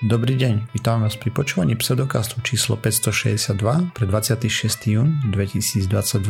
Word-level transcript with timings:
Dobrý 0.00 0.32
deň, 0.32 0.72
vítam 0.72 1.04
vás 1.04 1.12
pri 1.12 1.28
počúvaní 1.28 1.76
pseudokastu 1.76 2.40
číslo 2.40 2.80
562 2.80 3.52
pre 3.92 4.08
26. 4.08 4.96
jún 4.96 5.20
2022. 5.28 6.24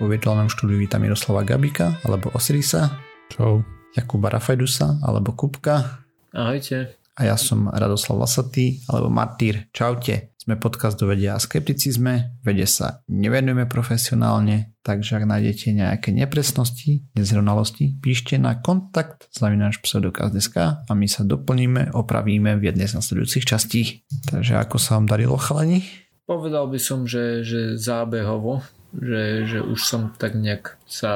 Vo 0.00 0.06
virtuálnom 0.08 0.48
štúdiu 0.48 0.80
vítam 0.80 1.04
Miroslava 1.04 1.44
Gabika 1.44 2.00
alebo 2.00 2.32
Osirisa. 2.32 2.96
Čau. 3.28 3.60
Jakuba 3.92 4.32
Rafajdusa 4.32 5.04
alebo 5.04 5.36
Kupka. 5.36 6.00
Ahojte. 6.32 6.96
A 7.18 7.26
ja 7.26 7.34
som 7.34 7.66
Radoslav 7.66 8.22
Lasatý 8.22 8.78
alebo 8.86 9.10
Martýr. 9.10 9.66
Čaute. 9.74 10.38
Sme 10.38 10.54
podcast 10.54 10.96
do 10.96 11.10
vedia 11.10 11.34
a 11.34 11.42
skepticizme, 11.42 12.40
vede 12.40 12.64
sa 12.64 13.04
nevenujeme 13.10 13.68
profesionálne, 13.68 14.72
takže 14.80 15.20
ak 15.20 15.28
nájdete 15.28 15.76
nejaké 15.76 16.08
nepresnosti, 16.14 17.04
nezrovnalosti, 17.12 18.00
píšte 18.00 18.40
na 18.40 18.56
kontakt 18.56 19.28
zavináč 19.34 19.82
pseudokaz.sk 19.84 20.88
a 20.88 20.92
my 20.94 21.04
sa 21.04 21.26
doplníme, 21.26 21.92
opravíme 21.92 22.56
v 22.56 22.72
jednej 22.72 22.88
z 22.88 22.96
nasledujúcich 22.96 23.44
častí. 23.44 24.08
Takže 24.30 24.56
ako 24.56 24.80
sa 24.80 24.96
vám 24.96 25.10
darilo 25.10 25.36
chalani? 25.36 25.84
Povedal 26.24 26.70
by 26.70 26.80
som, 26.80 27.04
že, 27.04 27.44
že 27.44 27.76
zábehovo, 27.76 28.64
že, 28.94 29.44
že 29.44 29.58
už 29.60 29.80
som 29.84 30.16
tak 30.16 30.32
nejak 30.32 30.80
sa 30.88 31.12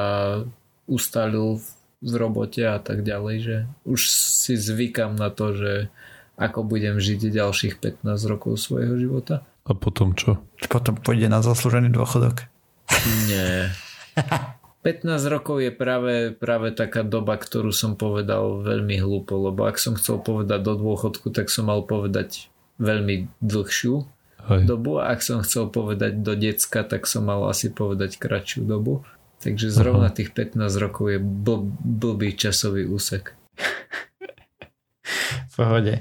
ustalil 0.84 1.56
v 1.56 1.66
robote 2.02 2.62
a 2.66 2.82
tak 2.82 3.06
ďalej, 3.06 3.36
že 3.38 3.56
už 3.86 4.00
si 4.10 4.58
zvykam 4.58 5.14
na 5.14 5.30
to, 5.30 5.54
že 5.54 5.72
ako 6.34 6.66
budem 6.66 6.98
žiť 6.98 7.30
ďalších 7.30 7.74
15 7.78 8.02
rokov 8.26 8.58
svojho 8.58 8.98
života. 8.98 9.46
A 9.62 9.78
potom 9.78 10.18
čo? 10.18 10.42
Potom 10.66 10.98
pôjde 10.98 11.30
na 11.30 11.38
zaslúžený 11.38 11.94
dôchodok. 11.94 12.50
Nie. 13.30 13.70
15 14.82 15.06
rokov 15.30 15.62
je 15.62 15.70
práve, 15.70 16.34
práve 16.34 16.74
taká 16.74 17.06
doba, 17.06 17.38
ktorú 17.38 17.70
som 17.70 17.94
povedal 17.94 18.66
veľmi 18.66 18.98
hlúpo, 18.98 19.38
lebo 19.38 19.62
ak 19.70 19.78
som 19.78 19.94
chcel 19.94 20.18
povedať 20.18 20.58
do 20.58 20.74
dôchodku, 20.74 21.30
tak 21.30 21.54
som 21.54 21.70
mal 21.70 21.86
povedať 21.86 22.50
veľmi 22.82 23.30
dlhšiu 23.38 24.02
Hej. 24.50 24.66
dobu 24.66 24.98
a 24.98 25.14
ak 25.14 25.22
som 25.22 25.38
chcel 25.46 25.70
povedať 25.70 26.18
do 26.18 26.34
decka, 26.34 26.82
tak 26.82 27.06
som 27.06 27.30
mal 27.30 27.46
asi 27.46 27.70
povedať 27.70 28.18
kratšiu 28.18 28.66
dobu. 28.66 29.06
Takže 29.42 29.74
zrovna 29.74 30.08
Aha. 30.08 30.14
tých 30.14 30.30
15 30.30 30.58
rokov 30.78 31.10
je 31.10 31.18
bl- 31.18 31.66
blbý 31.82 32.38
časový 32.38 32.86
úsek. 32.86 33.34
v 35.52 35.54
pohode. 35.58 35.94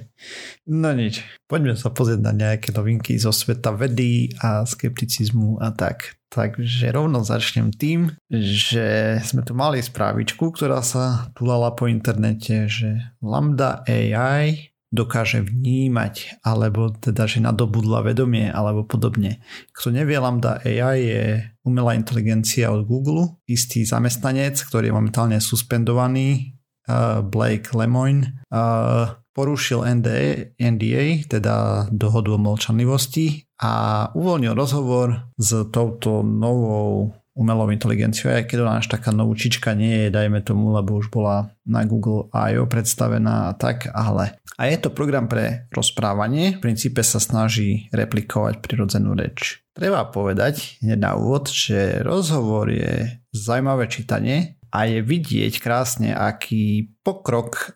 No 0.63 0.95
nič, 0.95 1.25
poďme 1.49 1.75
sa 1.75 1.91
pozrieť 1.91 2.21
na 2.23 2.31
nejaké 2.31 2.71
novinky 2.71 3.19
zo 3.19 3.35
sveta 3.35 3.75
vedy 3.75 4.31
a 4.39 4.63
skepticizmu 4.63 5.59
a 5.59 5.75
tak. 5.75 6.15
Takže 6.31 6.95
rovno 6.95 7.27
začnem 7.27 7.75
tým, 7.75 8.15
že 8.31 9.19
sme 9.19 9.43
tu 9.43 9.51
mali 9.51 9.83
správičku, 9.83 10.55
ktorá 10.55 10.79
sa 10.79 11.27
tulala 11.35 11.75
po 11.75 11.91
internete, 11.91 12.71
že 12.71 13.11
Lambda 13.19 13.83
AI 13.83 14.70
dokáže 14.91 15.39
vnímať, 15.41 16.43
alebo 16.43 16.91
teda, 16.91 17.23
že 17.23 17.39
nadobudla 17.39 18.03
vedomie, 18.03 18.51
alebo 18.51 18.83
podobne. 18.83 19.39
Kto 19.71 19.95
nevie, 19.95 20.19
Lambda 20.19 20.59
AI 20.61 20.99
je 20.99 21.23
umelá 21.63 21.95
inteligencia 21.95 22.69
od 22.69 22.83
Google, 22.83 23.39
istý 23.47 23.87
zamestnanec, 23.87 24.59
ktorý 24.59 24.91
je 24.91 24.97
momentálne 24.99 25.39
suspendovaný, 25.39 26.59
uh, 26.91 27.23
Blake 27.23 27.71
Lemoyne, 27.71 28.43
uh, 28.51 29.15
porušil 29.31 29.87
NDA, 29.87 30.59
NDA, 30.59 31.23
teda 31.31 31.87
dohodu 31.87 32.35
o 32.35 32.39
mlčanlivosti 32.39 33.47
a 33.63 34.05
uvoľnil 34.11 34.51
rozhovor 34.51 35.31
s 35.39 35.71
touto 35.71 36.19
novou 36.19 37.15
umelou 37.31 37.71
inteligenciou, 37.71 38.31
aj 38.31 38.51
keď 38.51 38.57
ona 38.63 38.83
až 38.83 38.91
taká 38.91 39.15
novúčička 39.15 39.71
nie 39.71 40.07
je, 40.07 40.15
dajme 40.15 40.43
tomu, 40.43 40.75
lebo 40.75 40.99
už 40.99 41.07
bola 41.07 41.55
na 41.63 41.87
Google 41.87 42.27
I.O. 42.35 42.67
predstavená 42.67 43.51
a 43.51 43.55
tak, 43.55 43.87
ale 43.91 44.39
a 44.59 44.67
je 44.67 44.77
to 44.77 44.93
program 44.93 45.25
pre 45.31 45.65
rozprávanie, 45.71 46.59
v 46.59 46.63
princípe 46.63 47.01
sa 47.01 47.17
snaží 47.17 47.89
replikovať 47.95 48.59
prirodzenú 48.61 49.15
reč. 49.15 49.63
Treba 49.71 50.05
povedať 50.11 50.83
hneď 50.83 50.99
na 50.99 51.11
úvod, 51.15 51.47
že 51.47 52.03
rozhovor 52.03 52.69
je 52.69 53.23
zaujímavé 53.31 53.87
čítanie, 53.87 54.61
a 54.71 54.87
je 54.87 55.03
vidieť 55.03 55.59
krásne, 55.59 56.15
aký 56.15 56.95
pokrok 57.03 57.75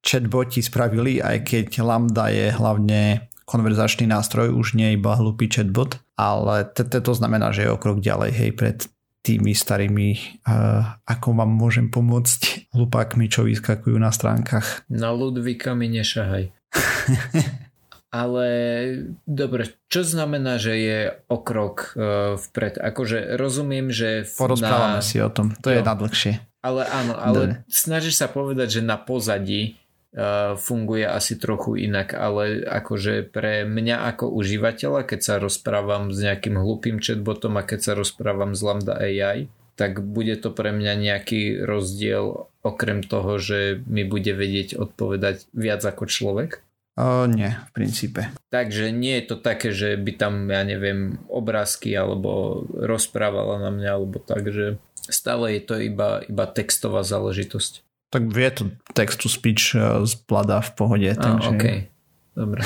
chatboti 0.00 0.64
spravili, 0.64 1.20
aj 1.20 1.44
keď 1.44 1.84
Lambda 1.84 2.32
je 2.32 2.48
hlavne 2.48 3.28
konverzačný 3.44 4.08
nástroj, 4.08 4.54
už 4.54 4.78
nie 4.78 4.94
iba 4.94 5.18
hlupý 5.18 5.50
chatbot, 5.50 5.98
ale 6.14 6.66
to 6.72 7.12
znamená, 7.12 7.50
že 7.50 7.66
je 7.66 7.74
o 7.74 7.80
krok 7.80 8.02
ďalej, 8.02 8.30
hej, 8.32 8.50
pred 8.54 8.78
tými 9.22 9.54
starými, 9.54 10.42
uh, 10.50 10.98
ako 11.06 11.38
vám 11.38 11.50
môžem 11.54 11.86
pomôcť, 11.86 12.74
hlupákmi, 12.74 13.30
čo 13.30 13.46
vyskakujú 13.46 13.94
na 13.94 14.10
stránkach. 14.10 14.82
Na 14.90 15.14
Ludvika 15.14 15.78
mi 15.78 15.86
nešahaj. 15.86 16.50
Ale 18.12 18.46
dobre, 19.24 19.72
čo 19.88 20.04
znamená, 20.04 20.60
že 20.60 20.74
je 20.76 20.98
okrok 21.32 21.96
uh, 21.96 22.36
vpred? 22.36 22.76
Akože 22.76 23.40
rozumiem, 23.40 23.88
že... 23.88 24.28
Porozprávame 24.36 25.00
na... 25.00 25.06
si 25.06 25.16
o 25.22 25.32
tom, 25.32 25.56
to 25.56 25.72
jo. 25.72 25.80
je 25.80 25.82
nadlhšie. 25.86 26.32
Ale 26.62 26.86
áno, 26.86 27.18
ale 27.18 27.34
Dobre. 27.34 27.52
snažíš 27.66 28.22
sa 28.22 28.30
povedať, 28.30 28.78
že 28.78 28.82
na 28.86 28.94
pozadí 28.94 29.81
funguje 30.60 31.08
asi 31.08 31.40
trochu 31.40 31.88
inak, 31.88 32.12
ale 32.12 32.60
akože 32.60 33.32
pre 33.32 33.64
mňa 33.64 34.12
ako 34.12 34.28
užívateľa, 34.28 35.08
keď 35.08 35.20
sa 35.24 35.34
rozprávam 35.40 36.12
s 36.12 36.20
nejakým 36.20 36.60
hlupým 36.60 37.00
chatbotom 37.00 37.56
a 37.56 37.64
keď 37.64 37.80
sa 37.80 37.92
rozprávam 37.96 38.52
s 38.52 38.60
Lambda 38.60 39.00
AI, 39.00 39.48
tak 39.72 40.04
bude 40.04 40.36
to 40.36 40.52
pre 40.52 40.68
mňa 40.68 40.94
nejaký 41.00 41.64
rozdiel 41.64 42.52
okrem 42.60 43.00
toho, 43.00 43.40
že 43.40 43.80
mi 43.88 44.04
bude 44.04 44.36
vedieť 44.36 44.76
odpovedať 44.76 45.48
viac 45.56 45.80
ako 45.80 46.04
človek? 46.04 46.60
O, 46.92 47.24
nie, 47.24 47.48
v 47.48 47.70
princípe. 47.72 48.28
Takže 48.52 48.92
nie 48.92 49.16
je 49.16 49.32
to 49.32 49.36
také, 49.40 49.72
že 49.72 49.96
by 49.96 50.12
tam, 50.12 50.52
ja 50.52 50.60
neviem, 50.60 51.24
obrázky 51.32 51.88
alebo 51.96 52.62
rozprávala 52.68 53.64
na 53.64 53.72
mňa, 53.72 53.90
alebo 53.96 54.20
tak, 54.20 54.52
že 54.52 54.76
stále 55.08 55.56
je 55.56 55.62
to 55.64 55.80
iba, 55.80 56.20
iba 56.28 56.44
textová 56.44 57.00
záležitosť. 57.00 57.80
Tak 58.12 58.28
vie 58.28 58.48
to 58.52 58.68
text 58.92 59.24
to 59.24 59.28
speech 59.32 59.72
uh, 59.72 60.04
zbladá 60.04 60.60
v 60.60 60.70
pohode. 60.76 61.08
A, 61.08 61.16
takže... 61.16 61.88
Dobre. 62.36 62.60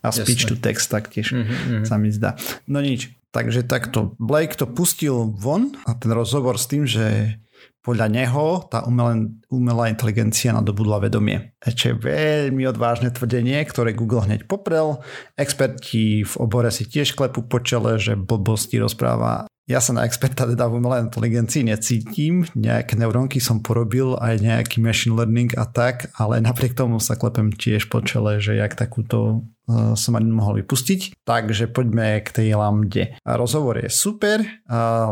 A 0.00 0.08
speech 0.08 0.48
Jasne. 0.48 0.50
to 0.50 0.54
text 0.56 0.88
taktiež 0.88 1.36
mm-hmm. 1.36 1.84
sa 1.84 2.00
mi 2.00 2.08
zdá. 2.08 2.36
No 2.64 2.80
nič, 2.80 3.12
takže 3.32 3.64
takto. 3.64 4.16
Blake 4.16 4.56
to 4.56 4.64
pustil 4.64 5.36
von 5.36 5.76
a 5.84 5.96
ten 5.96 6.12
rozhovor 6.12 6.56
s 6.56 6.68
tým, 6.68 6.88
že 6.88 7.36
podľa 7.80 8.12
neho 8.12 8.68
tá 8.68 8.84
umelá, 8.84 9.16
umelá 9.48 9.88
inteligencia 9.88 10.52
nadobudla 10.52 11.00
vedomie. 11.00 11.56
Čo 11.64 11.92
je 11.92 12.00
veľmi 12.00 12.68
odvážne 12.68 13.08
tvrdenie, 13.08 13.56
ktoré 13.64 13.96
Google 13.96 14.28
hneď 14.28 14.44
poprel. 14.44 15.00
Experti 15.36 16.24
v 16.24 16.34
obore 16.36 16.68
si 16.68 16.84
tiež 16.84 17.16
klepú 17.16 17.40
po 17.40 17.56
čele, 17.64 17.96
že 17.96 18.20
blbosti 18.20 18.76
rozpráva. 18.76 19.48
Ja 19.70 19.78
sa 19.78 19.94
na 19.94 20.02
experta 20.02 20.50
teda 20.50 20.66
v 20.66 20.82
umelej 20.82 21.06
inteligencii 21.06 21.70
necítim, 21.70 22.42
nejaké 22.58 22.98
neurónky 22.98 23.38
som 23.38 23.62
porobil, 23.62 24.18
aj 24.18 24.42
nejaký 24.42 24.82
machine 24.82 25.14
learning 25.14 25.54
a 25.54 25.62
tak, 25.62 26.10
ale 26.18 26.42
napriek 26.42 26.74
tomu 26.74 26.98
sa 26.98 27.14
klepem 27.14 27.54
tiež 27.54 27.86
po 27.86 28.02
čele, 28.02 28.42
že 28.42 28.58
jak 28.58 28.74
takúto 28.74 29.46
uh, 29.70 29.94
som 29.94 30.18
ani 30.18 30.26
mohol 30.26 30.58
vypustiť. 30.66 31.22
Takže 31.22 31.70
poďme 31.70 32.18
k 32.18 32.34
tej 32.34 32.58
lambde. 32.58 33.14
Rozhovor 33.22 33.78
je 33.78 33.94
super, 33.94 34.42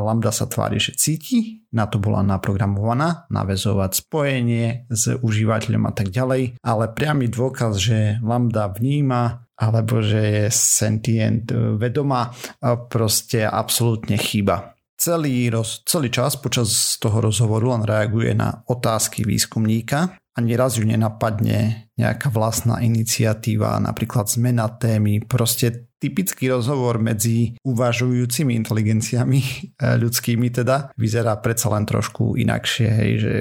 lambda 0.03 0.35
sa 0.35 0.51
tvári, 0.51 0.83
že 0.83 0.99
cíti, 0.99 1.63
na 1.71 1.87
to 1.87 2.03
bola 2.03 2.27
naprogramovaná, 2.27 3.31
navezovať 3.31 4.03
spojenie 4.03 4.91
s 4.91 5.15
užívateľom 5.23 5.87
a 5.87 5.93
tak 5.95 6.11
ďalej, 6.11 6.59
ale 6.67 6.85
priamy 6.91 7.31
dôkaz, 7.31 7.79
že 7.79 8.19
lambda 8.27 8.75
vníma 8.75 9.47
alebo 9.59 9.99
že 9.99 10.23
je 10.23 10.45
sentient 10.55 11.51
e, 11.51 11.75
vedomá, 11.75 12.31
proste 12.89 13.43
absolútne 13.43 14.15
chýba. 14.15 14.79
Celý, 14.99 15.47
roz, 15.51 15.87
celý 15.87 16.11
čas 16.11 16.35
počas 16.35 16.99
toho 16.99 17.23
rozhovoru 17.23 17.71
len 17.71 17.87
reaguje 17.87 18.35
na 18.35 18.67
otázky 18.67 19.23
výskumníka 19.23 20.19
a 20.35 20.39
nieraz 20.39 20.79
ju 20.79 20.87
nenapadne 20.87 21.91
nejaká 21.99 22.31
vlastná 22.31 22.79
iniciatíva, 22.83 23.79
napríklad 23.83 24.31
zmena 24.31 24.71
témy, 24.71 25.27
proste 25.27 25.91
typický 25.99 26.47
rozhovor 26.47 27.03
medzi 27.03 27.59
uvažujúcimi 27.67 28.55
inteligenciami 28.55 29.41
e, 29.43 29.51
ľudskými 29.99 30.47
teda 30.55 30.95
vyzerá 30.95 31.35
predsa 31.43 31.75
len 31.75 31.83
trošku 31.83 32.39
inakšie, 32.39 32.87
hej, 32.87 33.13
že 33.19 33.35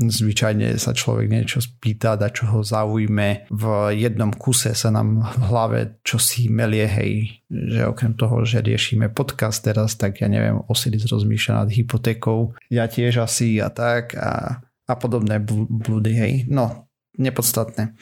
zvyčajne 0.00 0.72
sa 0.80 0.96
človek 0.96 1.28
niečo 1.28 1.60
spýta, 1.60 2.16
da 2.16 2.32
čo 2.32 2.48
ho 2.48 2.60
zaujme. 2.64 3.50
V 3.52 3.64
jednom 3.92 4.32
kuse 4.32 4.72
sa 4.72 4.88
nám 4.88 5.20
v 5.20 5.42
hlave 5.52 5.80
čo 6.00 6.16
si 6.16 6.48
melie, 6.48 6.88
hej, 6.88 7.44
že 7.52 7.84
okrem 7.84 8.16
toho, 8.16 8.42
že 8.48 8.64
riešime 8.64 9.12
podcast 9.12 9.60
teraz, 9.60 10.00
tak 10.00 10.24
ja 10.24 10.28
neviem, 10.32 10.64
Osiris 10.66 11.04
rozmýšľa 11.04 11.66
nad 11.66 11.70
hypotékou, 11.70 12.56
ja 12.72 12.88
tiež 12.88 13.20
asi 13.20 13.60
a 13.60 13.68
tak 13.68 14.16
a, 14.16 14.64
a 14.88 14.94
podobné 14.96 15.36
blúdy, 15.44 16.12
hej. 16.16 16.32
No, 16.48 16.88
nepodstatné. 17.20 17.92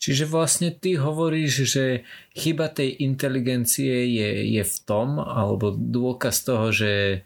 Čiže 0.00 0.24
vlastne 0.30 0.72
ty 0.72 0.96
hovoríš, 0.96 1.52
že 1.68 1.84
chyba 2.32 2.72
tej 2.72 3.04
inteligencie 3.04 4.08
je, 4.08 4.30
je 4.56 4.62
v 4.64 4.76
tom, 4.88 5.20
alebo 5.20 5.74
dôkaz 5.74 6.46
toho, 6.46 6.72
že 6.72 7.22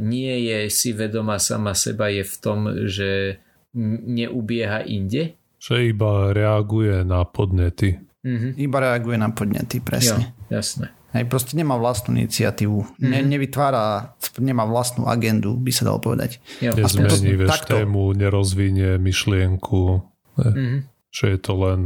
nie 0.00 0.34
je 0.50 0.68
si 0.68 0.92
vedomá 0.92 1.40
sama 1.40 1.72
seba 1.72 2.12
je 2.12 2.24
v 2.24 2.34
tom, 2.40 2.58
že 2.84 3.40
neubieha 3.74 4.84
inde? 4.86 5.34
Že 5.58 5.96
iba 5.96 6.30
reaguje 6.36 7.02
na 7.02 7.24
podnety. 7.24 7.96
Mm-hmm. 8.24 8.52
Iba 8.56 8.76
reaguje 8.80 9.16
na 9.20 9.28
podnety, 9.32 9.80
presne. 9.80 10.36
Jo, 10.48 10.60
jasné. 10.60 10.92
Hej, 11.14 11.30
proste 11.30 11.54
nemá 11.54 11.78
vlastnú 11.78 12.18
iniciatívu. 12.18 12.98
Mm-hmm. 12.98 13.10
Ne, 13.10 13.18
nevytvára, 13.22 14.16
nemá 14.42 14.66
vlastnú 14.66 15.06
agendu, 15.06 15.54
by 15.54 15.70
sa 15.70 15.86
dalo 15.86 16.02
povedať. 16.02 16.42
Jo. 16.58 16.74
Nezmení, 16.74 17.38
vieš, 17.38 17.50
takto. 17.54 17.78
tému, 17.78 18.10
nerozvinie 18.18 18.98
myšlienku. 18.98 20.02
Mm-hmm. 20.40 20.76
Že 21.14 21.24
je 21.30 21.38
to 21.38 21.52
len 21.54 21.80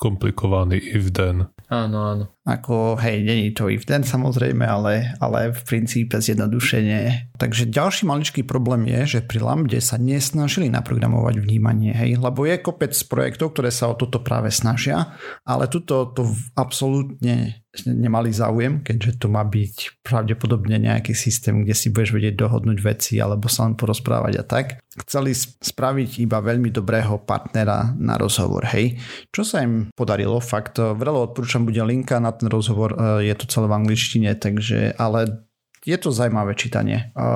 komplikovaný 0.00 0.80
if 0.80 1.12
then. 1.12 1.52
Áno, 1.68 1.98
áno. 2.08 2.24
Ako, 2.48 2.96
hej, 2.96 3.20
není 3.20 3.52
to 3.52 3.68
if 3.68 3.84
then 3.84 4.00
samozrejme, 4.00 4.64
ale, 4.64 5.12
ale 5.20 5.52
v 5.52 5.60
princípe 5.60 6.16
zjednodušenie. 6.16 7.36
Takže 7.36 7.68
ďalší 7.68 8.08
maličký 8.08 8.40
problém 8.48 8.88
je, 8.88 9.20
že 9.20 9.20
pri 9.20 9.44
Lambde 9.44 9.76
sa 9.84 10.00
nesnažili 10.00 10.72
naprogramovať 10.72 11.36
vnímanie, 11.36 11.92
hej, 11.92 12.16
lebo 12.16 12.48
je 12.48 12.56
kopec 12.56 12.96
projektov, 13.12 13.52
ktoré 13.52 13.68
sa 13.68 13.92
o 13.92 13.94
toto 13.94 14.24
práve 14.24 14.48
snažia, 14.48 15.12
ale 15.44 15.68
tuto 15.68 16.16
to 16.16 16.32
absolútne 16.56 17.60
nemali 17.86 18.34
záujem, 18.34 18.82
keďže 18.82 19.22
to 19.22 19.26
má 19.30 19.46
byť 19.46 20.02
pravdepodobne 20.02 20.74
nejaký 20.82 21.14
systém, 21.14 21.62
kde 21.62 21.74
si 21.78 21.94
budeš 21.94 22.18
vedieť 22.18 22.34
dohodnúť 22.34 22.78
veci 22.82 23.14
alebo 23.22 23.46
sa 23.46 23.70
len 23.70 23.78
porozprávať 23.78 24.32
a 24.42 24.44
tak. 24.44 24.66
Chceli 25.06 25.38
spraviť 25.38 26.18
iba 26.18 26.42
veľmi 26.42 26.74
dobrého 26.74 27.22
partnera 27.22 27.94
na 27.94 28.18
rozhovor, 28.18 28.66
hej. 28.74 28.98
Čo 29.30 29.46
sa 29.46 29.62
im 29.62 29.86
podarilo, 29.94 30.42
fakt, 30.42 30.82
veľa 30.82 31.30
odporúčam, 31.30 31.62
bude 31.62 31.78
linka 31.86 32.18
na 32.18 32.29
ten 32.36 32.48
rozhovor, 32.50 32.96
e, 32.96 33.26
je 33.30 33.34
to 33.34 33.46
celé 33.46 33.66
v 33.66 33.76
angličtine, 33.84 34.30
takže, 34.34 34.94
ale 34.98 35.46
je 35.86 35.96
to 35.96 36.12
zaujímavé 36.12 36.54
čítanie. 36.54 37.10
E, 37.12 37.26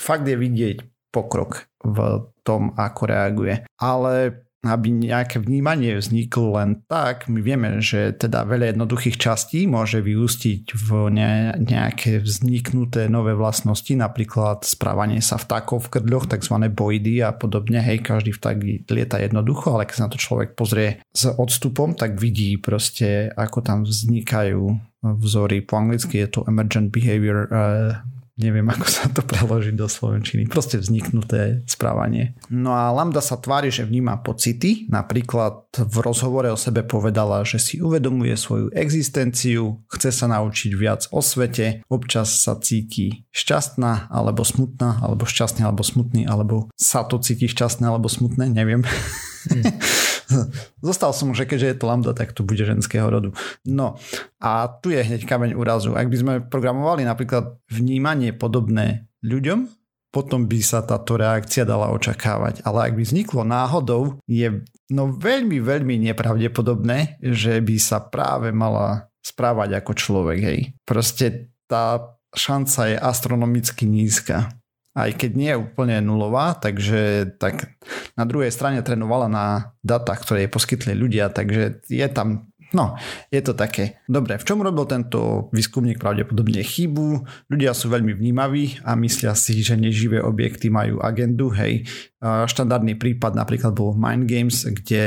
fakt 0.00 0.26
je 0.26 0.36
vidieť 0.36 0.76
pokrok 1.10 1.66
v 1.82 1.98
tom, 2.46 2.74
ako 2.78 3.02
reaguje. 3.06 3.54
Ale 3.80 4.44
aby 4.60 4.92
nejaké 4.92 5.40
vnímanie 5.40 5.96
vzniklo 5.96 6.60
len 6.60 6.84
tak, 6.84 7.32
my 7.32 7.40
vieme, 7.40 7.80
že 7.80 8.12
teda 8.12 8.44
veľa 8.44 8.76
jednoduchých 8.76 9.16
častí 9.16 9.64
môže 9.64 10.04
vyústiť 10.04 10.76
v 10.76 10.88
ne, 11.08 11.56
nejaké 11.56 12.20
vzniknuté 12.20 13.08
nové 13.08 13.32
vlastnosti, 13.32 13.88
napríklad 13.96 14.68
správanie 14.68 15.24
sa 15.24 15.40
vtákov 15.40 15.88
v 15.88 15.92
krdľoch, 15.96 16.28
tzv. 16.28 16.56
boidy 16.68 17.24
a 17.24 17.32
podobne. 17.32 17.80
Hej, 17.80 18.04
každý 18.04 18.36
vták 18.36 18.84
lieta 18.92 19.16
jednoducho, 19.16 19.72
ale 19.72 19.88
keď 19.88 19.94
sa 19.96 20.04
na 20.04 20.12
to 20.12 20.20
človek 20.20 20.52
pozrie 20.52 21.00
s 21.08 21.24
odstupom, 21.24 21.96
tak 21.96 22.20
vidí 22.20 22.60
proste, 22.60 23.32
ako 23.32 23.64
tam 23.64 23.88
vznikajú 23.88 24.76
vzory. 25.00 25.64
Po 25.64 25.80
anglicky 25.80 26.20
je 26.20 26.28
to 26.28 26.40
emergent 26.44 26.92
behavior 26.92 27.48
uh, 27.48 27.96
neviem 28.40 28.66
ako 28.66 28.86
sa 28.88 29.04
to 29.12 29.20
preložiť 29.20 29.76
do 29.76 29.86
slovenčiny, 29.86 30.48
proste 30.48 30.80
vzniknuté 30.80 31.62
správanie. 31.68 32.34
No 32.48 32.72
a 32.72 32.88
Lambda 32.90 33.20
sa 33.20 33.36
tvári, 33.36 33.68
že 33.68 33.84
vníma 33.84 34.24
pocity, 34.24 34.88
napríklad 34.88 35.68
v 35.76 35.96
rozhovore 36.00 36.48
o 36.48 36.58
sebe 36.58 36.82
povedala, 36.82 37.44
že 37.44 37.60
si 37.60 37.76
uvedomuje 37.78 38.34
svoju 38.34 38.72
existenciu, 38.72 39.84
chce 39.92 40.10
sa 40.10 40.26
naučiť 40.26 40.72
viac 40.74 41.06
o 41.12 41.20
svete, 41.20 41.84
občas 41.92 42.40
sa 42.40 42.56
cíti 42.58 43.28
šťastná 43.30 44.08
alebo 44.10 44.42
smutná, 44.42 44.98
alebo 45.04 45.28
šťastný 45.28 45.62
alebo 45.62 45.84
smutný, 45.84 46.24
alebo 46.24 46.72
sa 46.74 47.04
to 47.04 47.20
cíti 47.20 47.46
šťastné 47.46 47.86
alebo 47.86 48.08
smutné, 48.08 48.48
neviem. 48.50 48.82
Hmm. 48.82 49.62
Zostal 50.86 51.10
som, 51.12 51.34
že 51.34 51.46
keďže 51.46 51.66
je 51.66 51.76
to 51.78 51.88
lambda, 51.88 52.12
tak 52.14 52.32
to 52.32 52.46
bude 52.46 52.60
ženského 52.60 53.06
rodu. 53.06 53.34
No 53.66 53.98
a 54.38 54.70
tu 54.80 54.94
je 54.94 55.02
hneď 55.02 55.26
kameň 55.26 55.52
úrazu. 55.58 55.94
Ak 55.94 56.08
by 56.08 56.16
sme 56.16 56.34
programovali 56.44 57.02
napríklad 57.04 57.58
vnímanie 57.70 58.32
podobné 58.34 59.10
ľuďom, 59.20 59.68
potom 60.10 60.50
by 60.50 60.58
sa 60.58 60.82
táto 60.82 61.14
reakcia 61.14 61.62
dala 61.62 61.94
očakávať. 61.94 62.66
Ale 62.66 62.90
ak 62.90 62.98
by 62.98 63.02
vzniklo 63.06 63.46
náhodou, 63.46 64.18
je 64.26 64.66
no 64.90 65.14
veľmi, 65.14 65.62
veľmi 65.62 66.02
nepravdepodobné, 66.10 67.22
že 67.22 67.62
by 67.62 67.76
sa 67.78 68.02
práve 68.02 68.50
mala 68.50 69.06
správať 69.22 69.78
ako 69.78 69.92
človek. 69.94 70.38
Hej. 70.42 70.58
Proste 70.82 71.54
tá 71.70 72.18
šanca 72.34 72.80
je 72.90 72.96
astronomicky 72.98 73.86
nízka 73.86 74.50
aj 74.90 75.10
keď 75.14 75.30
nie 75.38 75.50
je 75.54 75.62
úplne 75.62 76.02
nulová, 76.02 76.58
takže 76.58 77.32
tak 77.38 77.78
na 78.18 78.26
druhej 78.26 78.50
strane 78.50 78.82
trénovala 78.82 79.30
na 79.30 79.46
datách, 79.86 80.26
ktoré 80.26 80.46
jej 80.46 80.52
poskytli 80.52 80.92
ľudia, 80.98 81.30
takže 81.30 81.86
je 81.86 82.06
tam 82.10 82.49
No, 82.70 82.94
je 83.34 83.42
to 83.42 83.58
také. 83.58 83.98
Dobre, 84.06 84.38
v 84.38 84.46
čom 84.46 84.62
robil 84.62 84.86
tento 84.86 85.50
výskumník 85.50 85.98
pravdepodobne 85.98 86.62
chybu? 86.62 87.26
Ľudia 87.50 87.74
sú 87.74 87.90
veľmi 87.90 88.14
vnímaví 88.14 88.78
a 88.86 88.94
myslia 88.94 89.34
si, 89.34 89.58
že 89.58 89.74
neživé 89.74 90.22
objekty 90.22 90.70
majú 90.70 91.02
agendu, 91.02 91.50
hej. 91.50 91.82
Štandardný 92.20 93.00
prípad 93.00 93.32
napríklad 93.32 93.72
bol 93.72 93.96
Mind 93.96 94.28
Games, 94.28 94.68
kde 94.68 95.02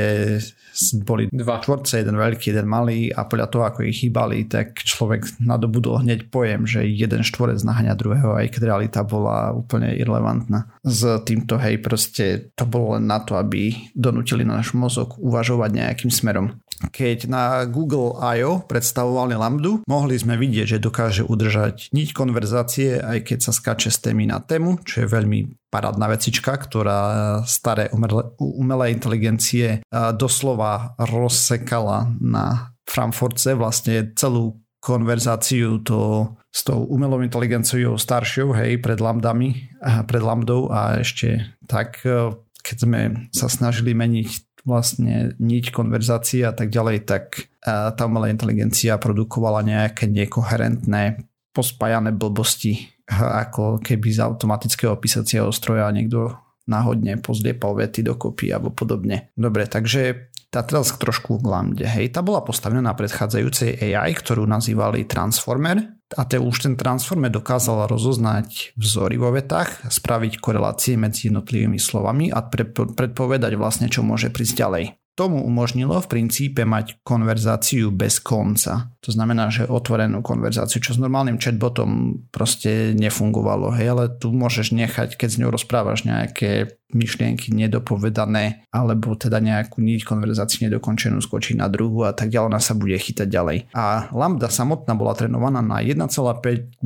boli 1.06 1.30
dva 1.30 1.62
tvorce, 1.62 2.02
jeden 2.02 2.18
veľký, 2.18 2.50
jeden 2.50 2.66
malý 2.66 3.14
a 3.14 3.22
podľa 3.22 3.46
toho, 3.46 3.62
ako 3.70 3.86
ich 3.86 4.02
chýbali, 4.02 4.50
tak 4.50 4.82
človek 4.82 5.38
nadobudol 5.38 6.02
hneď 6.02 6.26
pojem, 6.34 6.66
že 6.66 6.82
jeden 6.82 7.22
štvorec 7.22 7.62
naháňa 7.62 7.94
druhého, 7.94 8.34
aj 8.34 8.58
keď 8.58 8.62
realita 8.66 9.00
bola 9.06 9.54
úplne 9.54 9.94
irrelevantná. 9.94 10.74
S 10.82 11.06
týmto, 11.22 11.54
hej, 11.62 11.78
proste 11.78 12.50
to 12.58 12.66
bolo 12.66 12.98
len 12.98 13.06
na 13.06 13.22
to, 13.22 13.38
aby 13.38 13.72
donútili 13.94 14.42
náš 14.42 14.74
mozog 14.74 15.14
uvažovať 15.22 15.70
nejakým 15.70 16.10
smerom. 16.10 16.58
Keď 16.90 17.30
na 17.30 17.64
Google 17.64 18.18
I.O. 18.20 18.64
predstavovali 18.64 19.38
Lambdu, 19.38 19.84
mohli 19.86 20.18
sme 20.18 20.34
vidieť, 20.36 20.76
že 20.76 20.84
dokáže 20.84 21.22
udržať 21.24 21.94
niť 21.94 22.08
konverzácie, 22.12 22.98
aj 22.98 23.30
keď 23.30 23.38
sa 23.44 23.52
skače 23.54 23.88
z 23.92 24.10
témy 24.10 24.28
na 24.28 24.42
tému, 24.42 24.82
čo 24.82 25.04
je 25.04 25.12
veľmi 25.12 25.70
parádna 25.70 26.06
vecička, 26.10 26.54
ktorá 26.54 27.00
staré 27.48 27.90
umelé 28.38 28.94
inteligencie 28.94 29.82
doslova 30.14 30.94
rozsekala 30.98 32.14
na 32.22 32.74
Frankfurtce 32.84 33.56
vlastne 33.56 34.12
celú 34.14 34.60
konverzáciu 34.84 35.80
to 35.80 36.28
s 36.52 36.60
tou 36.62 36.84
umelou 36.86 37.24
inteligenciou 37.24 37.96
staršou, 37.96 38.52
hej, 38.52 38.78
pred 38.84 39.00
lambdami, 39.00 39.72
pred 40.04 40.22
lambdou 40.22 40.68
a 40.68 41.00
ešte 41.00 41.40
tak, 41.64 42.04
e, 42.04 42.36
keď 42.60 42.76
sme 42.76 43.00
sa 43.32 43.48
snažili 43.48 43.96
meniť 43.96 44.53
vlastne 44.64 45.36
niť 45.38 45.70
konverzácie 45.70 46.42
a 46.44 46.56
tak 46.56 46.72
ďalej, 46.72 47.04
tak 47.04 47.52
tá 47.62 48.02
umelá 48.04 48.32
inteligencia 48.32 48.96
produkovala 48.96 49.60
nejaké 49.64 50.08
nekoherentné 50.08 51.20
pospájané 51.52 52.10
blbosti, 52.16 52.90
ako 53.12 53.78
keby 53.84 54.08
z 54.10 54.24
automatického 54.24 54.96
písacieho 54.96 55.52
stroja 55.52 55.86
niekto 55.92 56.34
náhodne 56.64 57.20
pozliepal 57.20 57.76
vety 57.76 58.00
dokopy 58.00 58.48
alebo 58.48 58.72
podobne. 58.72 59.28
Dobre, 59.36 59.68
takže 59.68 60.32
tá 60.54 60.62
teraz 60.62 60.94
trošku 60.94 61.42
v 61.42 61.50
lambde. 61.50 61.82
Hej, 61.82 62.14
tá 62.14 62.22
bola 62.22 62.46
postavená 62.46 62.78
na 62.78 62.94
predchádzajúcej 62.94 63.82
AI, 63.90 64.14
ktorú 64.14 64.46
nazývali 64.46 65.02
Transformer 65.10 65.82
a 66.14 66.22
te 66.22 66.38
už 66.38 66.70
ten 66.70 66.78
Transformer 66.78 67.34
dokázal 67.34 67.90
rozoznať 67.90 68.78
vzory 68.78 69.18
vo 69.18 69.34
vetách, 69.34 69.90
spraviť 69.90 70.38
korelácie 70.38 70.94
medzi 70.94 71.26
jednotlivými 71.26 71.82
slovami 71.82 72.30
a 72.30 72.38
predpovedať 72.70 73.58
vlastne, 73.58 73.90
čo 73.90 74.06
môže 74.06 74.30
prísť 74.30 74.54
ďalej 74.62 74.84
tomu 75.14 75.46
umožnilo 75.46 75.94
v 76.02 76.10
princípe 76.10 76.66
mať 76.66 76.98
konverzáciu 77.06 77.94
bez 77.94 78.18
konca. 78.18 78.90
To 78.98 79.10
znamená, 79.14 79.46
že 79.46 79.70
otvorenú 79.70 80.26
konverzáciu, 80.26 80.82
čo 80.82 80.94
s 80.94 80.98
normálnym 80.98 81.38
chatbotom 81.38 82.22
proste 82.34 82.98
nefungovalo. 82.98 83.70
Hej, 83.78 83.86
ale 83.94 84.04
tu 84.10 84.34
môžeš 84.34 84.74
nechať, 84.74 85.14
keď 85.14 85.28
s 85.30 85.38
ňou 85.38 85.54
rozprávaš 85.54 86.02
nejaké 86.02 86.74
myšlienky 86.90 87.50
nedopovedané, 87.54 88.66
alebo 88.70 89.14
teda 89.18 89.38
nejakú 89.42 89.82
niť 89.82 90.06
konverzáciu 90.06 90.66
nedokončenú 90.66 91.18
skočiť 91.22 91.58
na 91.58 91.66
druhú 91.66 92.06
a 92.06 92.14
tak 92.14 92.30
ďalej, 92.30 92.50
ona 92.54 92.62
sa 92.62 92.74
bude 92.78 92.94
chytať 92.94 93.26
ďalej. 93.30 93.58
A 93.74 94.10
Lambda 94.14 94.50
samotná 94.50 94.94
bola 94.94 95.14
trénovaná 95.18 95.62
na 95.62 95.82
1,56 95.82 96.82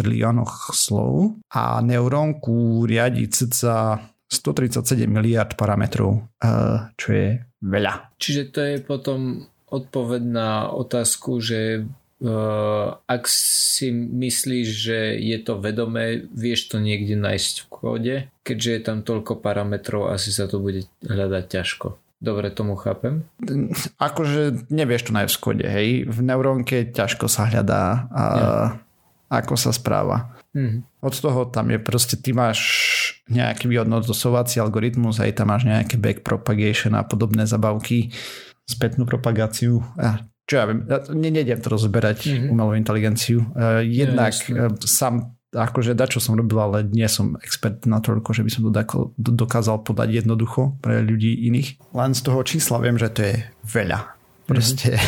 triliónoch 0.00 0.72
slov 0.72 1.40
a 1.52 1.80
neurónku 1.84 2.84
riadi 2.88 3.28
cca 3.28 4.00
137 4.34 5.06
miliard 5.06 5.54
parametrov, 5.54 6.24
eh, 6.42 6.90
čo 6.96 7.08
je 7.12 7.28
veľa. 7.64 8.12
Čiže 8.20 8.42
to 8.52 8.60
je 8.60 8.76
potom 8.84 9.48
odpoveď 9.72 10.22
na 10.22 10.50
otázku, 10.68 11.40
že 11.40 11.88
uh, 11.88 12.86
ak 13.08 13.24
si 13.26 13.90
myslíš, 13.90 14.66
že 14.68 14.98
je 15.18 15.38
to 15.40 15.58
vedomé, 15.58 16.28
vieš 16.30 16.70
to 16.70 16.78
niekde 16.78 17.16
nájsť 17.16 17.54
v 17.64 17.66
kóde, 17.72 18.16
keďže 18.46 18.70
je 18.70 18.80
tam 18.84 18.98
toľko 19.02 19.40
parametrov, 19.40 20.12
asi 20.12 20.30
sa 20.30 20.46
to 20.46 20.60
bude 20.60 20.86
hľadať 21.02 21.44
ťažko. 21.48 21.98
Dobre 22.24 22.48
tomu 22.48 22.78
chápem? 22.78 23.26
Akože 24.00 24.70
nevieš 24.72 25.10
to 25.10 25.12
nájsť 25.12 25.34
v 25.34 25.42
kóde, 25.42 25.66
hej. 25.66 25.88
V 26.08 26.18
neurónke 26.24 26.88
ťažko 26.88 27.28
sa 27.28 27.50
hľadá, 27.50 28.08
a, 28.08 28.22
ja. 28.22 28.52
ako 29.28 29.60
sa 29.60 29.76
správa. 29.76 30.32
Mm. 30.54 30.86
Od 31.02 31.14
toho 31.18 31.50
tam 31.50 31.68
je 31.74 31.82
proste, 31.82 32.16
ty 32.16 32.30
máš 32.32 32.62
nejaký 33.28 33.72
vyhodnocovací 33.72 34.60
algoritmus, 34.60 35.20
aj 35.20 35.40
tam 35.40 35.48
máš 35.48 35.64
nejaké 35.64 35.96
back 35.96 36.20
propagation 36.20 36.92
a 36.92 37.06
podobné 37.06 37.48
zabavky, 37.48 38.12
spätnú 38.68 39.08
propagáciu. 39.08 39.80
A 39.96 40.20
čo 40.44 40.60
ja 40.60 40.64
viem, 40.68 40.84
ja 40.84 41.00
ne, 41.08 41.30
nejdem 41.32 41.60
to 41.64 41.72
rozberať 41.72 42.28
mm-hmm. 42.28 42.52
umelú 42.52 42.72
inteligenciu. 42.76 43.48
Uh, 43.56 43.80
jednak 43.80 44.36
ja, 44.44 44.68
uh, 44.68 44.76
sám 44.84 45.34
akože 45.54 45.94
čo 46.10 46.18
som 46.18 46.34
robil, 46.34 46.58
ale 46.58 46.82
nie 46.82 47.06
som 47.06 47.38
expert 47.38 47.86
na 47.86 48.02
toľko, 48.02 48.34
že 48.34 48.42
by 48.42 48.50
som 48.50 48.66
to 48.66 48.74
dokázal 49.14 49.86
podať 49.86 50.26
jednoducho 50.26 50.74
pre 50.82 51.00
ľudí 51.00 51.46
iných. 51.46 51.94
Len 51.94 52.10
z 52.12 52.20
toho 52.26 52.42
čísla 52.42 52.82
viem, 52.82 52.98
že 52.98 53.14
to 53.14 53.22
je 53.22 53.34
veľa. 53.62 54.18
Proste. 54.44 54.98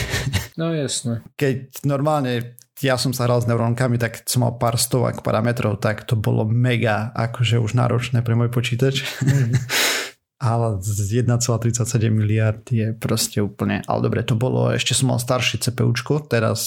No 0.56 0.73
jasné. 0.73 1.20
Keď 1.42 1.85
normálne 1.85 2.56
ja 2.85 3.00
som 3.00 3.16
sa 3.16 3.25
hral 3.25 3.40
s 3.40 3.49
neurónkami, 3.49 3.97
tak 3.97 4.26
som 4.28 4.45
mal 4.45 4.61
pár 4.61 4.76
stovak 4.76 5.25
parametrov, 5.25 5.80
tak 5.80 6.04
to 6.04 6.16
bolo 6.16 6.45
mega 6.45 7.12
akože 7.16 7.56
už 7.56 7.73
náročné 7.73 8.21
pre 8.21 8.37
môj 8.37 8.52
počítač. 8.52 9.04
Mm. 9.25 9.56
ale 10.37 10.76
z 10.85 11.25
1,37 11.25 12.12
miliard 12.12 12.61
je 12.68 12.92
proste 12.92 13.40
úplne, 13.40 13.80
ale 13.88 14.00
dobre, 14.04 14.21
to 14.21 14.37
bolo, 14.37 14.68
ešte 14.68 14.92
som 14.92 15.09
mal 15.09 15.16
staršie 15.16 15.64
CPUčko, 15.64 16.28
teraz 16.28 16.61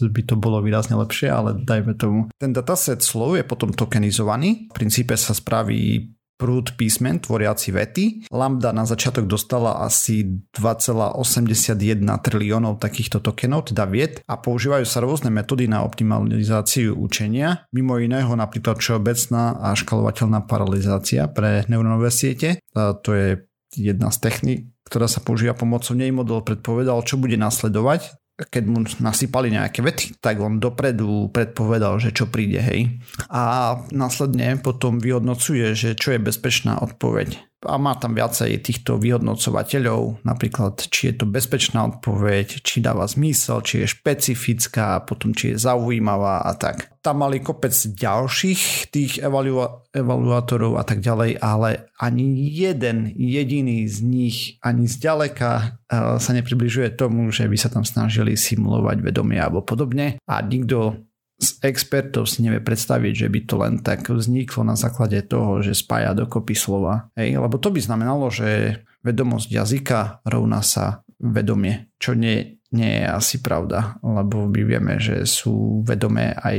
by 0.00 0.24
to 0.24 0.40
bolo 0.40 0.64
výrazne 0.64 0.96
lepšie, 0.96 1.28
ale 1.28 1.60
dajme 1.60 1.92
tomu. 2.00 2.32
Ten 2.40 2.56
dataset 2.56 3.04
slov 3.04 3.36
je 3.36 3.44
potom 3.44 3.76
tokenizovaný, 3.76 4.72
v 4.72 4.74
princípe 4.74 5.12
sa 5.20 5.36
spraví 5.36 6.08
prúd 6.40 6.72
písmen 6.80 7.20
tvoriaci 7.20 7.68
vety. 7.68 8.04
Lambda 8.32 8.72
na 8.72 8.88
začiatok 8.88 9.28
dostala 9.28 9.84
asi 9.84 10.24
2,81 10.56 11.76
triliónov 12.24 12.80
takýchto 12.80 13.20
tokenov, 13.20 13.68
teda 13.68 13.84
vied 13.84 14.24
a 14.24 14.40
používajú 14.40 14.88
sa 14.88 15.04
rôzne 15.04 15.28
metódy 15.28 15.68
na 15.68 15.84
optimalizáciu 15.84 16.96
učenia, 16.96 17.68
mimo 17.76 18.00
iného 18.00 18.32
napríklad 18.32 18.80
všeobecná 18.80 19.60
a 19.60 19.76
škalovateľná 19.76 20.48
paralizácia 20.48 21.28
pre 21.28 21.68
neurónové 21.68 22.08
siete. 22.08 22.64
To 22.72 23.10
je 23.12 23.44
jedna 23.76 24.08
z 24.10 24.18
techník, 24.18 24.60
ktorá 24.88 25.06
sa 25.06 25.22
používa 25.22 25.54
pomocou 25.54 25.94
nej 25.94 26.10
model 26.10 26.42
predpovedal, 26.42 27.06
čo 27.06 27.20
bude 27.20 27.38
nasledovať 27.38 28.19
keď 28.48 28.64
mu 28.64 28.80
nasypali 29.04 29.52
nejaké 29.52 29.84
vety, 29.84 30.22
tak 30.22 30.40
on 30.40 30.56
dopredu 30.62 31.28
predpovedal, 31.28 32.00
že 32.00 32.14
čo 32.14 32.30
príde, 32.30 32.62
hej. 32.62 33.02
A 33.28 33.74
následne 33.92 34.56
potom 34.56 34.96
vyhodnocuje, 34.96 35.76
že 35.76 35.92
čo 35.98 36.16
je 36.16 36.22
bezpečná 36.22 36.80
odpoveď 36.80 37.49
a 37.68 37.76
má 37.76 37.92
tam 38.00 38.16
viacej 38.16 38.56
týchto 38.64 38.96
vyhodnocovateľov, 38.96 40.24
napríklad 40.24 40.80
či 40.88 41.12
je 41.12 41.14
to 41.20 41.26
bezpečná 41.28 41.84
odpoveď, 41.92 42.64
či 42.64 42.80
dáva 42.80 43.04
zmysel, 43.04 43.60
či 43.60 43.84
je 43.84 43.92
špecifická, 43.92 45.04
potom 45.04 45.36
či 45.36 45.52
je 45.52 45.60
zaujímavá 45.60 46.40
a 46.40 46.56
tak. 46.56 46.88
Tam 47.04 47.20
mali 47.20 47.40
kopec 47.40 47.72
ďalších 47.72 48.92
tých 48.92 49.20
evalua- 49.20 49.84
evaluátorov 49.92 50.80
a 50.80 50.84
tak 50.84 51.04
ďalej, 51.04 51.40
ale 51.40 51.88
ani 52.00 52.48
jeden 52.48 53.12
jediný 53.16 53.84
z 53.88 53.96
nich 54.04 54.36
ani 54.64 54.88
zďaleka 54.88 55.52
uh, 55.88 56.16
sa 56.16 56.30
nepribližuje 56.32 56.96
tomu, 56.96 57.28
že 57.28 57.48
by 57.48 57.56
sa 57.56 57.68
tam 57.68 57.84
snažili 57.84 58.36
simulovať 58.36 59.04
vedomie 59.04 59.40
alebo 59.40 59.64
podobne 59.64 60.20
a 60.24 60.40
nikto 60.44 61.09
z 61.40 61.56
expertov 61.64 62.28
si 62.28 62.44
nevie 62.44 62.60
predstaviť, 62.60 63.26
že 63.26 63.28
by 63.32 63.40
to 63.48 63.54
len 63.56 63.74
tak 63.80 64.12
vzniklo 64.12 64.60
na 64.60 64.76
základe 64.76 65.24
toho, 65.24 65.64
že 65.64 65.72
spája 65.72 66.12
dokopy 66.12 66.52
slova. 66.52 67.08
Hej, 67.16 67.40
lebo 67.40 67.56
to 67.56 67.72
by 67.72 67.80
znamenalo, 67.80 68.28
že 68.28 68.80
vedomosť 69.00 69.48
jazyka 69.48 70.20
rovná 70.28 70.60
sa 70.60 71.00
vedomie, 71.16 71.88
čo 71.96 72.12
nie, 72.12 72.60
nie 72.76 73.00
je 73.00 73.06
asi 73.08 73.40
pravda, 73.40 73.96
lebo 74.04 74.52
my 74.52 74.60
vieme, 74.68 75.00
že 75.00 75.24
sú 75.24 75.80
vedomé 75.80 76.36
aj 76.36 76.58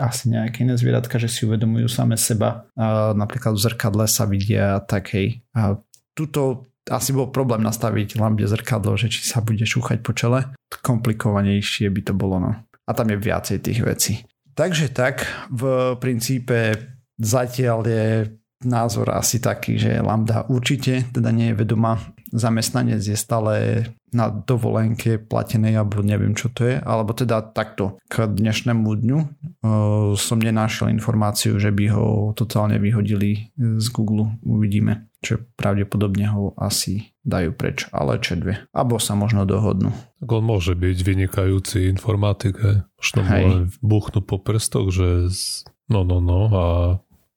asi 0.00 0.32
nejaké 0.32 0.64
iné 0.64 0.80
zvieratka, 0.80 1.20
že 1.20 1.28
si 1.28 1.44
uvedomujú 1.44 1.90
same 1.90 2.16
seba. 2.16 2.64
A 2.80 3.12
napríklad 3.12 3.58
v 3.58 3.64
zrkadle 3.68 4.04
sa 4.08 4.24
vidia 4.24 4.80
tak 4.86 5.12
hej. 5.12 5.44
A 5.52 5.76
tuto 6.16 6.72
asi 6.88 7.12
bol 7.12 7.28
problém 7.28 7.60
nastaviť 7.60 8.16
lambie 8.16 8.48
zrkadlo, 8.48 8.96
že 8.96 9.12
či 9.12 9.26
sa 9.26 9.44
bude 9.44 9.66
šúchať 9.66 10.00
po 10.00 10.16
čele. 10.16 10.56
Komplikovanejšie 10.70 11.90
by 11.90 12.00
to 12.06 12.14
bolo, 12.16 12.38
no 12.40 12.69
a 12.90 12.94
tam 12.96 13.14
je 13.14 13.22
viacej 13.22 13.62
tých 13.62 13.80
vecí. 13.86 14.14
Takže 14.58 14.90
tak, 14.90 15.22
v 15.54 15.94
princípe 16.02 16.74
zatiaľ 17.14 17.86
je 17.86 18.06
názor 18.66 19.14
asi 19.14 19.38
taký, 19.38 19.78
že 19.78 20.02
Lambda 20.02 20.50
určite 20.50 21.06
teda 21.14 21.30
nie 21.30 21.54
je 21.54 21.58
vedomá. 21.62 21.96
Zamestnanec 22.30 23.02
je 23.02 23.18
stále 23.18 23.84
na 24.10 24.30
dovolenke 24.30 25.18
platenej, 25.18 25.78
alebo 25.78 26.02
neviem 26.02 26.34
čo 26.34 26.50
to 26.50 26.66
je, 26.66 26.76
alebo 26.78 27.14
teda 27.14 27.42
takto. 27.54 27.98
K 28.10 28.26
dnešnému 28.26 28.86
dňu 28.86 29.18
uh, 29.18 29.26
som 30.14 30.38
nenašiel 30.38 30.90
informáciu, 30.90 31.58
že 31.58 31.70
by 31.70 31.84
ho 31.94 32.06
totálne 32.34 32.78
vyhodili 32.78 33.54
z 33.58 33.86
Google. 33.90 34.34
Uvidíme 34.42 35.10
čo 35.20 35.36
pravdepodobne 35.54 36.32
ho 36.32 36.56
asi 36.56 37.12
dajú 37.28 37.52
preč, 37.52 37.84
ale 37.92 38.16
čo 38.24 38.40
dve. 38.40 38.64
Abo 38.72 38.96
sa 38.96 39.12
možno 39.12 39.44
dohodnú. 39.44 39.92
Tak 40.24 40.28
on 40.32 40.44
môže 40.48 40.72
byť 40.72 40.96
vynikajúci 41.04 41.92
informatik, 41.92 42.56
možno 42.96 43.20
mu 43.20 43.36
len 43.36 43.64
buchnú 43.84 44.24
po 44.24 44.40
prstoch, 44.40 44.88
že 44.88 45.28
no, 45.92 46.08
no, 46.08 46.24
no 46.24 46.40
a 46.48 46.64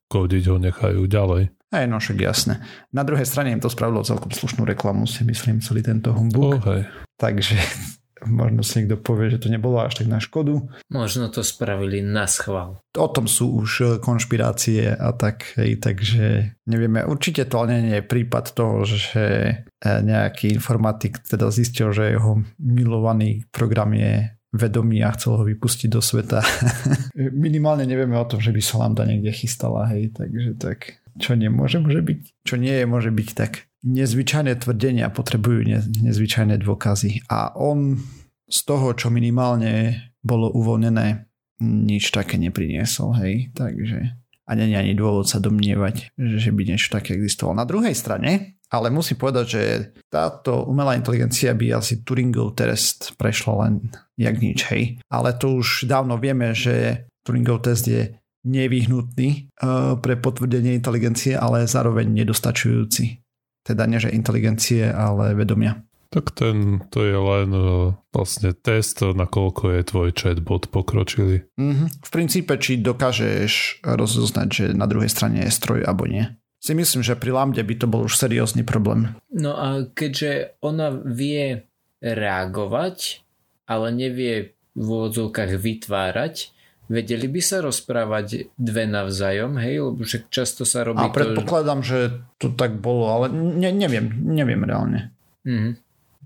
kodiť 0.08 0.44
ho 0.48 0.58
nechajú 0.64 1.02
ďalej. 1.12 1.52
Hej, 1.74 1.90
no 1.90 1.98
však 1.98 2.18
jasné. 2.22 2.62
Na 2.94 3.02
druhej 3.02 3.26
strane 3.26 3.50
im 3.50 3.58
to 3.58 3.66
spravilo 3.66 4.06
celkom 4.06 4.30
slušnú 4.30 4.62
reklamu, 4.62 5.10
si 5.10 5.26
myslím, 5.26 5.58
celý 5.58 5.82
tento 5.82 6.14
humbug. 6.14 6.62
Oh, 6.62 6.66
hej. 6.70 6.86
Takže 7.18 7.58
možno 8.30 8.62
si 8.62 8.86
niekto 8.86 9.02
povie, 9.02 9.34
že 9.34 9.42
to 9.42 9.50
nebolo 9.50 9.82
až 9.82 9.98
tak 9.98 10.08
na 10.08 10.22
škodu. 10.22 10.70
Možno 10.94 11.34
to 11.34 11.42
spravili 11.42 12.06
na 12.06 12.30
schvál. 12.30 12.86
O 12.94 13.10
tom 13.10 13.26
sú 13.26 13.58
už 13.58 13.70
e, 13.82 13.86
konšpirácie 13.98 14.94
a 14.94 15.18
tak, 15.18 15.58
hej, 15.58 15.82
takže 15.82 16.54
nevieme. 16.70 17.10
Určite 17.10 17.50
to 17.50 17.66
nie 17.66 17.98
je 17.98 18.06
prípad 18.06 18.54
toho, 18.54 18.86
že 18.86 19.26
e, 19.26 19.90
nejaký 20.06 20.54
informatik 20.54 21.26
teda 21.26 21.50
zistil, 21.50 21.90
že 21.90 22.14
jeho 22.14 22.38
milovaný 22.62 23.50
program 23.50 23.98
je 23.98 24.30
vedomý 24.54 25.02
a 25.02 25.10
chcel 25.18 25.42
ho 25.42 25.44
vypustiť 25.44 25.90
do 25.90 25.98
sveta. 25.98 26.46
Minimálne 27.18 27.90
nevieme 27.90 28.14
o 28.14 28.30
tom, 28.30 28.38
že 28.38 28.54
by 28.54 28.62
sa 28.62 28.86
Lambda 28.86 29.10
niekde 29.10 29.34
chystala, 29.34 29.90
hej, 29.90 30.14
takže 30.14 30.54
tak 30.62 31.03
čo 31.20 31.38
nemôže, 31.38 31.82
môže 31.82 32.02
byť, 32.02 32.20
čo 32.46 32.56
nie 32.58 32.74
je, 32.82 32.86
môže 32.86 33.12
byť 33.14 33.30
tak 33.34 33.70
nezvyčajné 33.84 34.64
tvrdenia 34.64 35.12
potrebujú 35.12 35.60
ne, 35.68 35.80
nezvyčajné 35.84 36.58
dôkazy 36.62 37.28
a 37.28 37.52
on 37.54 38.00
z 38.48 38.60
toho, 38.64 38.96
čo 38.96 39.12
minimálne 39.12 40.00
bolo 40.24 40.52
uvoľnené, 40.54 41.28
nič 41.64 42.12
také 42.12 42.40
nepriniesol, 42.40 43.16
hej, 43.20 43.52
takže 43.56 44.24
a 44.44 44.60
je 44.60 44.76
ani 44.76 44.92
dôvod 44.92 45.24
sa 45.24 45.40
domnievať, 45.40 46.20
že 46.20 46.52
by 46.52 46.62
niečo 46.68 46.92
také 46.92 47.16
existovalo. 47.16 47.56
Na 47.56 47.64
druhej 47.64 47.96
strane, 47.96 48.60
ale 48.68 48.92
musím 48.92 49.16
povedať, 49.16 49.46
že 49.48 49.64
táto 50.12 50.68
umelá 50.68 51.00
inteligencia 51.00 51.56
by 51.56 51.80
asi 51.80 52.04
Turingov 52.04 52.60
test 52.60 53.16
prešla 53.16 53.54
len 53.64 53.88
jak 54.20 54.36
nič, 54.36 54.68
hej. 54.68 54.84
Ale 55.08 55.32
to 55.40 55.64
už 55.64 55.88
dávno 55.88 56.20
vieme, 56.20 56.52
že 56.52 57.08
Turingov 57.24 57.64
test 57.64 57.88
je 57.88 58.12
nevyhnutný 58.44 59.50
uh, 59.60 59.96
pre 60.00 60.20
potvrdenie 60.20 60.76
inteligencie, 60.76 61.36
ale 61.36 61.68
zároveň 61.68 62.12
nedostačujúci. 62.12 63.24
Teda 63.64 63.88
nie, 63.88 64.00
že 64.00 64.12
inteligencie, 64.12 64.92
ale 64.92 65.36
vedomia. 65.36 65.84
Tak 66.14 66.30
ten, 66.38 66.86
to 66.94 67.02
je 67.02 67.18
len 67.18 67.50
uh, 67.50 67.98
vlastne 68.14 68.54
test, 68.54 69.02
nakoľko 69.02 69.64
je 69.74 69.82
tvoj 69.82 70.10
chatbot 70.14 70.70
pokročilý. 70.70 71.50
Mm-hmm. 71.58 71.88
V 72.06 72.10
princípe, 72.14 72.54
či 72.62 72.78
dokážeš 72.78 73.82
rozoznať, 73.82 74.48
že 74.54 74.66
na 74.78 74.86
druhej 74.86 75.10
strane 75.10 75.42
je 75.42 75.50
stroj 75.50 75.82
alebo 75.82 76.06
nie. 76.06 76.30
Si 76.62 76.72
myslím, 76.72 77.04
že 77.04 77.20
pri 77.20 77.34
Lambde 77.34 77.66
by 77.66 77.76
to 77.76 77.92
bol 77.92 78.06
už 78.06 78.16
seriózny 78.16 78.64
problém. 78.64 79.20
No 79.34 79.58
a 79.58 79.84
keďže 79.90 80.56
ona 80.64 80.96
vie 80.96 81.68
reagovať, 82.00 83.26
ale 83.68 83.92
nevie 83.92 84.56
v 84.72 84.86
úvodzovkách 84.86 85.60
vytvárať, 85.60 86.53
vedeli 86.92 87.28
by 87.32 87.42
sa 87.44 87.64
rozprávať 87.64 88.54
dve 88.56 88.84
navzájom, 88.88 89.56
hej, 89.60 89.84
lebo 89.92 90.02
však 90.04 90.28
často 90.28 90.68
sa 90.68 90.84
robí 90.84 91.04
A 91.04 91.12
predpokladám, 91.12 91.82
to, 91.82 91.88
že 91.88 92.00
to 92.40 92.48
tak 92.54 92.80
bolo, 92.80 93.12
ale 93.12 93.26
ne, 93.32 93.72
neviem, 93.72 94.12
neviem 94.24 94.62
reálne. 94.64 95.12
Mm-hmm. 95.48 95.74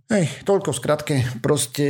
Hej, 0.07 0.47
toľko 0.47 0.71
v 0.71 0.79
skratke, 0.79 1.15
proste, 1.43 1.87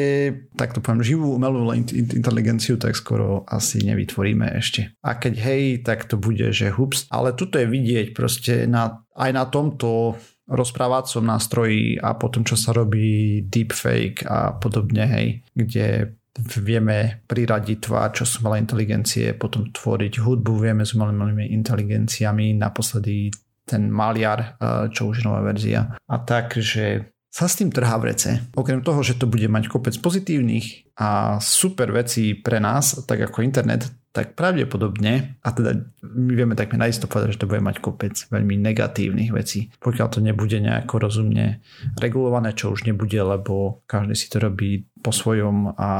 tak 0.57 0.73
to 0.73 0.81
poviem, 0.81 1.05
živú 1.05 1.37
umelú 1.37 1.69
inteligenciu 1.69 2.81
tak 2.81 2.97
skoro 2.97 3.45
asi 3.45 3.85
nevytvoríme 3.85 4.57
ešte. 4.57 4.89
A 5.05 5.21
keď 5.21 5.33
hej, 5.37 5.63
tak 5.85 6.09
to 6.09 6.17
bude, 6.17 6.49
že 6.49 6.73
hups, 6.73 7.05
ale 7.13 7.37
tuto 7.37 7.61
je 7.61 7.69
vidieť 7.69 8.17
proste 8.17 8.65
na, 8.65 9.05
aj 9.13 9.31
na 9.37 9.45
tomto 9.45 10.17
rozprávacom 10.49 11.29
nástroji 11.29 12.01
a 12.01 12.17
potom, 12.17 12.41
čo 12.41 12.57
sa 12.57 12.73
robí 12.73 13.45
deepfake 13.45 14.25
a 14.25 14.57
podobne, 14.57 15.05
hej, 15.05 15.27
kde 15.53 16.17
vieme 16.61 17.25
priradiť 17.25 17.77
tvár, 17.89 18.13
čo 18.13 18.23
sú 18.23 18.45
malé 18.45 18.61
inteligencie, 18.61 19.33
potom 19.33 19.69
tvoriť 19.73 20.21
hudbu, 20.21 20.53
vieme 20.61 20.85
s 20.85 20.93
malými 20.93 21.49
inteligenciami, 21.57 22.53
naposledy 22.53 23.33
ten 23.67 23.91
maliar, 23.91 24.55
eh, 24.57 24.87
čo 24.93 25.11
už 25.11 25.27
nová 25.27 25.43
verzia. 25.43 25.99
A 26.07 26.15
tak, 26.23 26.55
že 26.55 27.11
sa 27.27 27.45
s 27.45 27.59
tým 27.59 27.69
trhá 27.69 28.01
v 28.01 28.15
rece. 28.15 28.49
Okrem 28.57 28.81
toho, 28.81 29.05
že 29.05 29.19
to 29.19 29.29
bude 29.29 29.45
mať 29.45 29.69
kopec 29.69 29.93
pozitívnych 29.99 30.97
a 30.97 31.37
super 31.37 31.93
vecí 31.93 32.33
pre 32.33 32.57
nás, 32.57 33.05
tak 33.05 33.21
ako 33.29 33.45
internet, 33.45 33.93
tak 34.09 34.33
pravdepodobne, 34.33 35.37
a 35.45 35.49
teda 35.53 35.77
my 36.01 36.33
vieme 36.33 36.57
takme 36.57 36.81
naisto 36.81 37.05
povedať, 37.05 37.37
že 37.37 37.41
to 37.45 37.49
bude 37.53 37.61
mať 37.61 37.77
kopec 37.77 38.17
veľmi 38.33 38.57
negatívnych 38.57 39.29
vecí, 39.29 39.69
pokiaľ 39.77 40.07
to 40.09 40.19
nebude 40.25 40.57
nejako 40.57 40.97
rozumne 40.97 41.61
regulované, 42.01 42.57
čo 42.57 42.73
už 42.73 42.89
nebude, 42.89 43.21
lebo 43.21 43.85
každý 43.85 44.17
si 44.17 44.25
to 44.33 44.41
robí 44.41 44.89
po 45.07 45.15
svojom 45.15 45.71
a 45.79 45.91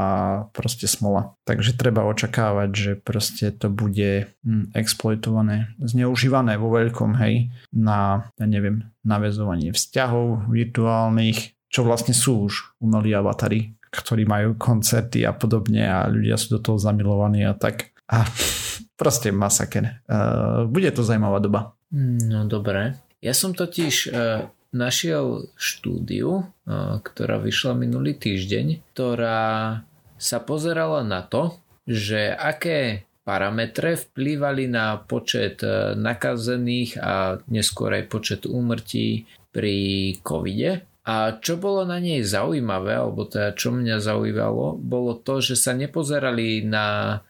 proste 0.52 0.84
smola. 0.84 1.32
Takže 1.48 1.72
treba 1.80 2.04
očakávať, 2.04 2.70
že 2.76 2.92
proste 3.00 3.48
to 3.56 3.72
bude 3.72 4.28
hm, 4.44 4.76
exploitované, 4.76 5.72
zneužívané 5.80 6.60
vo 6.60 6.68
veľkom, 6.68 7.16
hej, 7.16 7.48
na, 7.72 8.28
ja 8.36 8.44
neviem, 8.44 8.92
navezovanie 9.00 9.72
vzťahov 9.72 10.52
virtuálnych, 10.52 11.56
čo 11.72 11.88
vlastne 11.88 12.12
sú 12.12 12.52
už 12.52 12.76
umelí 12.84 13.16
avatary, 13.16 13.72
ktorí 13.88 14.28
majú 14.28 14.60
koncerty 14.60 15.24
a 15.24 15.32
podobne 15.32 15.88
a 15.88 16.04
ľudia 16.04 16.36
sú 16.36 16.60
do 16.60 16.60
toho 16.60 16.76
zamilovaní 16.76 17.48
a 17.48 17.56
tak. 17.56 17.96
A 18.12 18.28
proste 19.00 19.32
masaker. 19.32 20.04
Uh, 20.04 20.68
bude 20.68 20.92
to 20.92 21.00
zaujímavá 21.00 21.40
doba. 21.40 21.72
No 21.96 22.44
dobre. 22.44 23.00
Ja 23.24 23.32
som 23.32 23.56
totiž 23.56 23.94
uh, 24.12 24.52
našiel 24.78 25.50
štúdiu, 25.58 26.46
uh, 26.46 27.02
ktorá 27.02 27.42
vyšla 27.42 27.74
minulý 27.74 28.14
týždeň, 28.14 28.94
ktorá 28.94 29.82
sa 30.14 30.38
pozerala 30.42 31.02
na 31.02 31.26
to, 31.26 31.58
že 31.86 32.30
aké 32.30 33.02
parametre 33.26 33.98
vplývali 33.98 34.70
na 34.72 34.96
počet 35.04 35.60
nakazených 35.94 36.96
a 36.96 37.36
neskôr 37.52 37.92
aj 37.92 38.04
počet 38.08 38.42
úmrtí 38.48 39.28
pri 39.52 39.76
covide. 40.24 40.88
A 41.04 41.36
čo 41.36 41.60
bolo 41.60 41.84
na 41.84 42.00
nej 42.00 42.24
zaujímavé, 42.24 42.96
alebo 42.96 43.28
teda 43.28 43.52
čo 43.52 43.72
mňa 43.72 44.00
zaujímalo, 44.00 44.80
bolo 44.80 45.16
to, 45.20 45.44
že 45.44 45.60
sa 45.60 45.76
nepozerali 45.76 46.64
na 46.64 47.20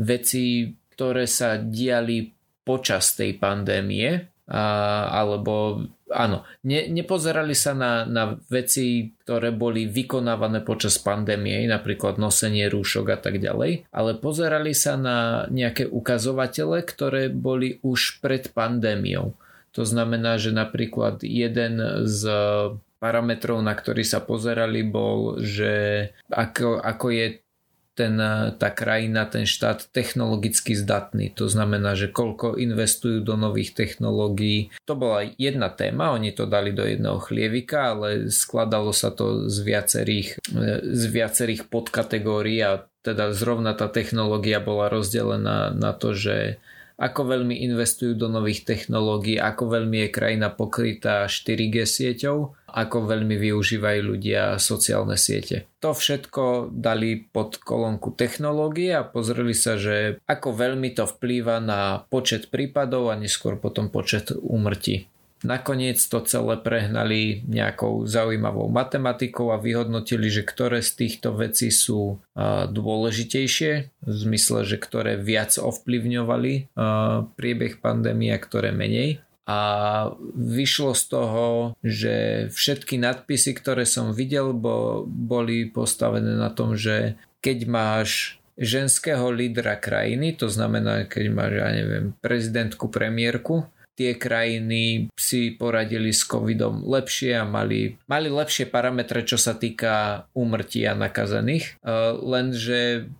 veci 0.00 0.72
ktoré 1.02 1.24
sa 1.24 1.56
diali 1.58 2.30
počas 2.62 3.16
tej 3.18 3.40
pandémie, 3.40 4.22
a, 4.46 4.64
alebo 5.08 5.82
áno, 6.12 6.44
ne, 6.62 6.86
nepozerali 6.86 7.56
sa 7.56 7.72
na, 7.74 8.04
na 8.04 8.38
veci, 8.52 9.16
ktoré 9.24 9.50
boli 9.50 9.88
vykonávané 9.88 10.62
počas 10.62 11.00
pandémie, 11.00 11.64
napríklad 11.66 12.20
nosenie 12.20 12.68
rúšok 12.68 13.06
a 13.10 13.18
tak 13.18 13.40
ďalej, 13.42 13.88
ale 13.90 14.10
pozerali 14.20 14.76
sa 14.76 15.00
na 15.00 15.48
nejaké 15.48 15.88
ukazovatele, 15.88 16.84
ktoré 16.84 17.32
boli 17.32 17.82
už 17.82 18.22
pred 18.22 18.52
pandémiou. 18.52 19.34
To 19.72 19.82
znamená, 19.88 20.36
že 20.36 20.52
napríklad 20.52 21.24
jeden 21.24 21.80
z 22.04 22.22
parametrov, 23.02 23.58
na 23.66 23.74
ktorý 23.74 24.06
sa 24.06 24.22
pozerali, 24.22 24.86
bol, 24.86 25.42
že 25.42 26.06
ako, 26.30 26.78
ako 26.78 27.06
je 27.10 27.41
ten, 27.92 28.16
eh, 28.16 28.52
tá 28.56 28.72
krajina, 28.72 29.28
ten 29.28 29.44
štát 29.44 29.92
technologicky 29.92 30.72
zdatný. 30.72 31.32
To 31.36 31.46
znamená, 31.48 31.92
že 31.92 32.08
koľko 32.08 32.56
investujú 32.56 33.20
do 33.20 33.36
nových 33.36 33.76
technológií. 33.76 34.72
To 34.88 34.96
bola 34.96 35.28
jedna 35.36 35.68
téma, 35.68 36.16
oni 36.16 36.32
to 36.32 36.48
dali 36.48 36.72
do 36.72 36.84
jedného 36.88 37.20
chlievika, 37.20 37.96
ale 37.96 38.32
skladalo 38.32 38.96
sa 38.96 39.12
to 39.12 39.48
z 39.52 39.56
viacerých, 39.60 40.28
eh, 40.56 40.80
z 40.82 41.02
viacerých 41.12 41.68
podkategórií 41.68 42.64
a 42.64 42.88
teda 43.02 43.34
zrovna 43.34 43.74
tá 43.74 43.90
technológia 43.90 44.62
bola 44.62 44.86
rozdelená 44.86 45.74
na 45.74 45.90
to, 45.90 46.14
že 46.14 46.62
ako 47.02 47.34
veľmi 47.34 47.66
investujú 47.66 48.14
do 48.14 48.30
nových 48.30 48.62
technológií, 48.62 49.34
ako 49.34 49.74
veľmi 49.74 50.06
je 50.06 50.08
krajina 50.14 50.54
pokrytá 50.54 51.26
4G 51.26 51.82
sieťou, 51.82 52.54
ako 52.72 53.04
veľmi 53.04 53.36
využívajú 53.36 54.00
ľudia 54.00 54.56
sociálne 54.56 55.20
siete. 55.20 55.68
To 55.84 55.92
všetko 55.92 56.72
dali 56.72 57.20
pod 57.20 57.60
kolónku 57.60 58.16
technológie 58.16 58.96
a 58.96 59.04
pozreli 59.04 59.52
sa, 59.52 59.76
že 59.76 60.16
ako 60.24 60.56
veľmi 60.56 60.96
to 60.96 61.04
vplýva 61.04 61.60
na 61.60 62.08
počet 62.08 62.48
prípadov 62.48 63.12
a 63.12 63.20
neskôr 63.20 63.60
potom 63.60 63.92
počet 63.92 64.32
úmrtí. 64.32 65.12
Nakoniec 65.42 65.98
to 65.98 66.22
celé 66.22 66.54
prehnali 66.54 67.42
nejakou 67.50 68.06
zaujímavou 68.06 68.70
matematikou 68.70 69.50
a 69.50 69.58
vyhodnotili, 69.58 70.30
že 70.30 70.46
ktoré 70.46 70.86
z 70.86 71.02
týchto 71.02 71.34
vecí 71.34 71.74
sú 71.74 72.22
dôležitejšie, 72.70 73.72
v 74.06 74.14
zmysle, 74.14 74.62
že 74.62 74.78
ktoré 74.78 75.18
viac 75.18 75.58
ovplyvňovali 75.58 76.78
priebeh 77.34 77.82
pandémie 77.82 78.30
a 78.30 78.38
ktoré 78.38 78.70
menej. 78.70 79.18
A 79.42 79.58
vyšlo 80.38 80.94
z 80.94 81.04
toho, 81.10 81.46
že 81.82 82.46
všetky 82.54 82.94
nadpisy, 83.02 83.58
ktoré 83.58 83.82
som 83.82 84.14
videl, 84.14 84.54
bo, 84.54 85.02
boli 85.06 85.66
postavené 85.66 86.38
na 86.38 86.48
tom, 86.54 86.78
že 86.78 87.18
keď 87.42 87.58
máš 87.66 88.38
ženského 88.54 89.32
lídra 89.34 89.80
krajiny, 89.80 90.38
to 90.38 90.46
znamená, 90.46 91.10
keď 91.10 91.24
máš, 91.34 91.52
ja 91.58 91.68
neviem, 91.74 92.04
prezidentku, 92.22 92.86
premiérku, 92.86 93.66
tie 93.98 94.16
krajiny 94.16 95.12
si 95.16 95.52
poradili 95.52 96.14
s 96.14 96.24
covidom 96.24 96.84
lepšie 96.86 97.36
a 97.36 97.44
mali, 97.44 97.98
mali 98.08 98.28
lepšie 98.32 98.68
parametre, 98.68 99.26
čo 99.26 99.36
sa 99.36 99.56
týka 99.56 100.26
úmrtí 100.32 100.84
a 100.88 100.96
nakazených. 100.96 101.76
E, 101.82 101.92
lenže 102.16 103.10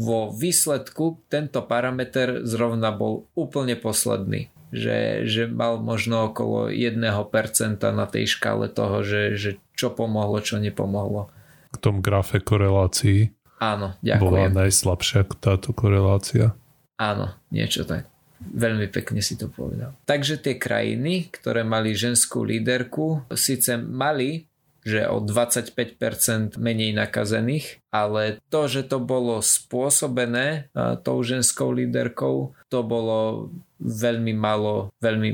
vo 0.00 0.32
výsledku 0.32 1.20
tento 1.28 1.60
parameter 1.68 2.48
zrovna 2.48 2.90
bol 2.90 3.28
úplne 3.36 3.76
posledný. 3.76 4.48
Že, 4.72 5.28
že 5.28 5.42
mal 5.52 5.76
možno 5.84 6.32
okolo 6.32 6.72
1% 6.72 6.96
na 7.76 8.06
tej 8.08 8.24
škále 8.24 8.72
toho, 8.72 9.04
že, 9.04 9.36
že 9.36 9.50
čo 9.76 9.92
pomohlo, 9.92 10.40
čo 10.40 10.56
nepomohlo. 10.56 11.28
K 11.72 11.76
tom 11.76 12.00
grafe 12.00 12.40
korelácií 12.40 13.36
Áno, 13.62 13.94
ďakujem. 14.02 14.26
Bola 14.26 14.66
najslabšia 14.66 15.22
táto 15.38 15.70
korelácia. 15.70 16.50
Áno, 16.98 17.30
niečo 17.54 17.86
tak. 17.86 18.10
Veľmi 18.42 18.90
pekne 18.90 19.22
si 19.22 19.38
to 19.38 19.46
povedal. 19.46 19.94
Takže 20.02 20.42
tie 20.42 20.58
krajiny, 20.58 21.30
ktoré 21.30 21.62
mali 21.62 21.94
ženskú 21.94 22.42
líderku, 22.42 23.30
síce 23.38 23.78
mali 23.78 24.50
že 24.82 25.06
o 25.06 25.22
25% 25.22 26.58
menej 26.58 26.94
nakazených, 26.94 27.82
ale 27.94 28.42
to, 28.50 28.66
že 28.66 28.86
to 28.86 28.98
bolo 28.98 29.38
spôsobené 29.38 30.70
tou 31.06 31.18
ženskou 31.22 31.70
líderkou, 31.70 32.54
to 32.66 32.78
bolo 32.82 33.50
veľmi 33.78 34.34
malo, 34.34 34.94
veľmi 35.02 35.30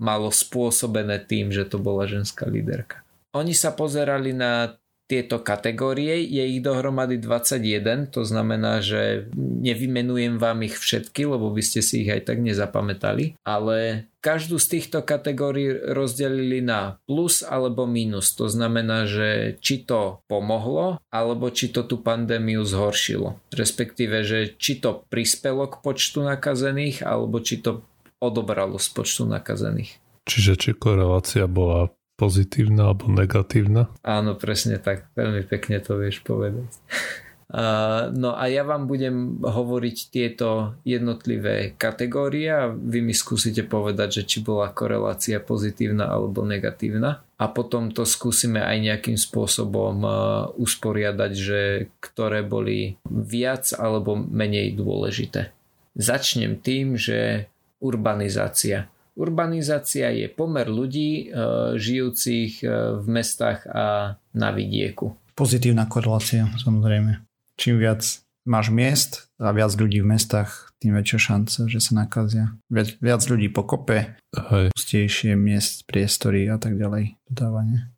malo 0.00 0.28
spôsobené 0.32 1.20
tým, 1.24 1.52
že 1.52 1.68
to 1.68 1.80
bola 1.80 2.08
ženská 2.08 2.48
líderka. 2.48 3.04
Oni 3.30 3.54
sa 3.54 3.70
pozerali 3.70 4.34
na 4.34 4.74
tieto 5.10 5.42
kategórie, 5.42 6.22
je 6.22 6.46
ich 6.46 6.62
dohromady 6.62 7.18
21, 7.18 8.14
to 8.14 8.22
znamená, 8.22 8.78
že 8.78 9.26
nevymenujem 9.34 10.38
vám 10.38 10.62
ich 10.62 10.78
všetky, 10.78 11.26
lebo 11.26 11.50
by 11.50 11.58
ste 11.58 11.82
si 11.82 12.06
ich 12.06 12.10
aj 12.14 12.30
tak 12.30 12.38
nezapamätali, 12.38 13.34
ale 13.42 14.06
každú 14.22 14.62
z 14.62 14.78
týchto 14.78 15.02
kategórií 15.02 15.74
rozdelili 15.90 16.62
na 16.62 17.02
plus 17.10 17.42
alebo 17.42 17.90
minus. 17.90 18.36
To 18.38 18.46
znamená, 18.46 19.10
že 19.10 19.58
či 19.58 19.82
to 19.82 20.22
pomohlo, 20.30 21.02
alebo 21.10 21.50
či 21.50 21.74
to 21.74 21.82
tú 21.88 21.98
pandémiu 21.98 22.62
zhoršilo. 22.62 23.42
Respektíve, 23.50 24.22
že 24.22 24.54
či 24.54 24.78
to 24.78 25.02
prispelo 25.10 25.66
k 25.66 25.82
počtu 25.82 26.22
nakazených, 26.22 27.02
alebo 27.02 27.42
či 27.42 27.58
to 27.58 27.82
odobralo 28.20 28.76
z 28.76 28.88
počtu 28.92 29.24
nakazených. 29.26 29.96
Čiže 30.28 30.52
či 30.54 30.70
korelácia 30.76 31.48
bola 31.48 31.88
pozitívna 32.20 32.92
alebo 32.92 33.08
negatívna? 33.08 33.88
Áno, 34.04 34.36
presne 34.36 34.76
tak. 34.76 35.08
Veľmi 35.16 35.48
pekne 35.48 35.80
to 35.80 35.96
vieš 35.96 36.20
povedať. 36.20 36.68
Uh, 37.50 38.14
no 38.14 38.38
a 38.38 38.46
ja 38.46 38.62
vám 38.62 38.86
budem 38.86 39.42
hovoriť 39.42 40.14
tieto 40.14 40.78
jednotlivé 40.86 41.74
kategórie 41.74 42.46
a 42.46 42.70
vy 42.70 43.02
mi 43.02 43.10
skúsite 43.10 43.66
povedať, 43.66 44.22
že 44.22 44.26
či 44.30 44.38
bola 44.46 44.70
korelácia 44.70 45.42
pozitívna 45.42 46.14
alebo 46.14 46.46
negatívna 46.46 47.26
a 47.26 47.44
potom 47.50 47.90
to 47.90 48.06
skúsime 48.06 48.62
aj 48.62 48.76
nejakým 48.78 49.18
spôsobom 49.18 49.98
uh, 50.06 50.46
usporiadať, 50.62 51.32
že 51.34 51.60
ktoré 51.98 52.46
boli 52.46 53.02
viac 53.10 53.74
alebo 53.74 54.14
menej 54.14 54.78
dôležité. 54.78 55.50
Začnem 55.98 56.54
tým, 56.62 56.94
že 56.94 57.50
urbanizácia. 57.82 58.86
Urbanizácia 59.18 60.10
je 60.14 60.30
pomer 60.30 60.70
ľudí 60.70 61.30
e, 61.30 61.38
žijúcich 61.76 62.62
e, 62.62 62.66
v 63.00 63.06
mestách 63.10 63.66
a 63.66 64.16
na 64.34 64.48
vidieku. 64.54 65.16
Pozitívna 65.34 65.88
korelácia, 65.88 66.46
samozrejme. 66.60 67.24
Čím 67.56 67.80
viac 67.80 68.02
máš 68.48 68.72
miest 68.72 69.12
a 69.36 69.52
viac 69.52 69.72
ľudí 69.76 70.00
v 70.00 70.10
mestách, 70.16 70.72
tým 70.80 70.96
väčšia 70.96 71.18
šanca, 71.20 71.60
že 71.68 71.78
sa 71.80 71.92
nakazia. 71.92 72.56
Viac, 72.72 72.96
viac 73.04 73.22
ľudí 73.28 73.52
pokope, 73.52 74.16
Hej. 74.32 74.72
pustejšie 74.72 75.36
miest, 75.36 75.84
priestory 75.84 76.48
a 76.48 76.56
tak 76.56 76.80
ďalej. 76.80 77.20
Dodávanie. 77.28 77.92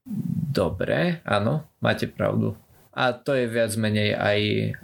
Dobre, 0.52 1.22
áno, 1.22 1.64
máte 1.78 2.10
pravdu. 2.10 2.58
A 2.92 3.16
to 3.16 3.32
je 3.32 3.48
viac 3.48 3.72
menej 3.78 4.12
aj, 4.12 4.40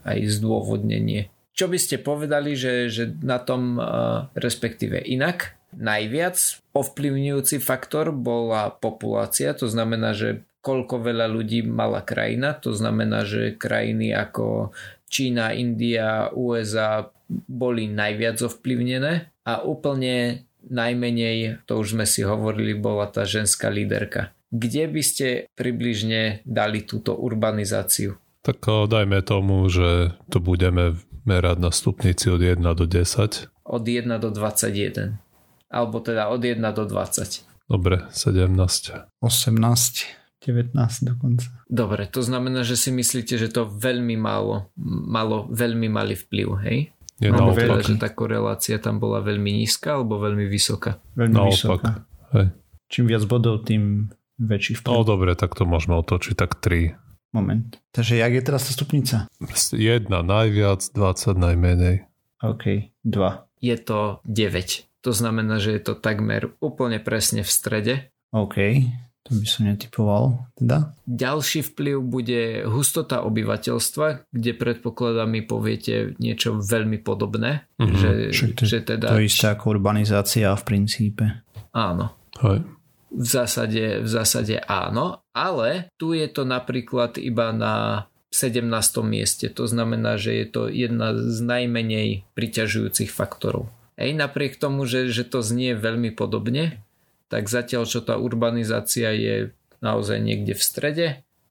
aj 0.07 0.19
zdôvodnenie. 0.39 1.29
Čo 1.53 1.67
by 1.67 1.79
ste 1.83 1.99
povedali, 1.99 2.55
že, 2.55 2.87
že 2.87 3.11
na 3.19 3.43
tom, 3.43 3.83
uh, 3.83 4.31
respektíve 4.39 5.03
inak, 5.03 5.58
Najviac 5.79 6.35
ovplyvňujúci 6.75 7.63
faktor 7.63 8.11
bola 8.11 8.75
populácia, 8.75 9.55
to 9.55 9.71
znamená, 9.71 10.11
že 10.11 10.43
koľko 10.59 11.07
veľa 11.07 11.31
ľudí 11.31 11.63
mala 11.63 12.03
krajina, 12.03 12.59
to 12.59 12.75
znamená, 12.75 13.23
že 13.23 13.55
krajiny 13.55 14.11
ako 14.11 14.75
Čína, 15.07 15.55
India, 15.55 16.35
USA 16.35 17.07
boli 17.31 17.87
najviac 17.87 18.43
ovplyvnené 18.43 19.31
a 19.47 19.63
úplne 19.63 20.43
najmenej, 20.67 21.65
to 21.65 21.79
už 21.79 21.95
sme 21.95 22.05
si 22.05 22.27
hovorili, 22.27 22.75
bola 22.75 23.07
tá 23.07 23.23
ženská 23.23 23.71
líderka. 23.71 24.35
Kde 24.51 24.91
by 24.91 25.03
ste 25.05 25.27
približne 25.55 26.43
dali 26.43 26.83
túto 26.83 27.15
urbanizáciu? 27.15 28.19
Tak 28.43 28.65
dajme 28.67 29.23
tomu, 29.23 29.63
že 29.71 30.17
to 30.33 30.43
budeme 30.43 30.99
merať 31.23 31.57
na 31.61 31.71
stupnici 31.71 32.33
od 32.33 32.41
1 32.41 32.65
do 32.65 32.85
10. 32.89 33.47
Od 33.69 33.85
1 33.85 34.09
do 34.19 34.29
21 34.33 35.28
alebo 35.69 36.01
teda 36.01 36.29
od 36.29 36.41
1 36.41 36.59
do 36.73 36.85
20. 36.85 37.45
Dobre, 37.69 38.09
17. 38.11 39.21
18. 39.21 40.17
19 40.39 40.73
dokonca. 41.05 41.51
Dobre, 41.67 42.07
to 42.07 42.23
znamená, 42.23 42.63
že 42.63 42.79
si 42.79 42.89
myslíte, 42.89 43.37
že 43.37 43.51
to 43.51 43.67
veľmi 43.67 44.15
málo, 44.15 44.71
malo 45.05 45.51
veľmi 45.51 45.91
malý 45.91 46.15
vplyv, 46.15 46.49
hej? 46.65 46.79
Je 47.19 47.29
Alebo 47.29 47.51
naopak. 47.53 47.61
teda, 47.61 47.77
že 47.83 47.95
tá 47.99 48.09
korelácia 48.09 48.79
tam 48.79 49.03
bola 49.03 49.19
veľmi 49.19 49.51
nízka 49.51 49.99
alebo 49.99 50.23
veľmi 50.23 50.47
vysoká? 50.47 51.03
Veľmi 51.19 51.35
Naopak. 51.35 51.53
vysoká. 51.53 51.91
Hej. 52.31 52.47
Čím 52.87 53.05
viac 53.11 53.27
bodov, 53.27 53.67
tým 53.67 54.07
väčší 54.39 54.79
vplyv. 54.79 54.95
No 54.95 55.03
dobre, 55.03 55.35
tak 55.35 55.53
to 55.53 55.67
môžeme 55.67 55.99
otočiť 55.99 56.39
tak 56.39 56.57
3. 56.63 56.95
Moment. 57.35 57.77
Takže 57.93 58.17
jak 58.17 58.33
je 58.33 58.41
teraz 58.41 58.65
tá 58.65 58.73
stupnica? 58.73 59.29
Jedna 59.75 60.25
najviac, 60.25 60.81
20 60.97 61.37
najmenej. 61.37 62.09
OK, 62.41 62.89
2. 63.05 63.13
Je 63.61 63.77
to 63.77 64.23
9. 64.25 64.88
To 65.09 65.17
znamená, 65.17 65.57
že 65.57 65.81
je 65.81 65.83
to 65.89 65.97
takmer 65.97 66.53
úplne 66.61 67.01
presne 67.01 67.41
v 67.41 67.49
strede. 67.49 67.95
OK, 68.29 68.85
to 69.25 69.41
by 69.41 69.47
som 69.49 69.65
netypoval. 69.65 70.53
Teda? 70.53 70.93
Ďalší 71.09 71.65
vplyv 71.73 71.97
bude 72.05 72.69
hustota 72.69 73.25
obyvateľstva, 73.25 74.29
kde 74.29 74.53
predpokladám 74.53 75.33
mi 75.33 75.41
poviete 75.41 76.13
niečo 76.21 76.61
veľmi 76.61 77.01
podobné. 77.01 77.65
Mhm. 77.81 77.97
Že, 78.37 78.45
to, 78.53 78.63
že 78.69 78.79
teda... 78.85 79.17
to 79.17 79.25
isté 79.25 79.49
ako 79.49 79.81
urbanizácia 79.81 80.53
v 80.53 80.63
princípe. 80.69 81.25
Áno. 81.73 82.13
Hej. 82.45 82.69
V 83.09 83.25
zásade, 83.25 84.05
v 84.05 84.09
zásade 84.13 84.61
áno, 84.69 85.25
ale 85.33 85.89
tu 85.97 86.13
je 86.13 86.29
to 86.29 86.45
napríklad 86.45 87.17
iba 87.17 87.57
na 87.57 88.05
17. 88.29 88.61
mieste. 89.09 89.49
To 89.57 89.65
znamená, 89.65 90.21
že 90.21 90.37
je 90.37 90.47
to 90.53 90.63
jedna 90.69 91.17
z 91.17 91.41
najmenej 91.41 92.29
priťažujúcich 92.37 93.09
faktorov. 93.09 93.73
Ej, 93.99 94.15
napriek 94.15 94.63
tomu, 94.63 94.87
že, 94.87 95.11
že 95.11 95.27
to 95.27 95.43
znie 95.43 95.75
veľmi 95.75 96.15
podobne, 96.15 96.79
tak 97.27 97.51
zatiaľ, 97.51 97.85
čo 97.85 97.99
tá 97.99 98.15
urbanizácia 98.17 99.11
je 99.11 99.51
naozaj 99.83 100.23
niekde 100.23 100.55
v 100.55 100.63
strede, 100.63 101.07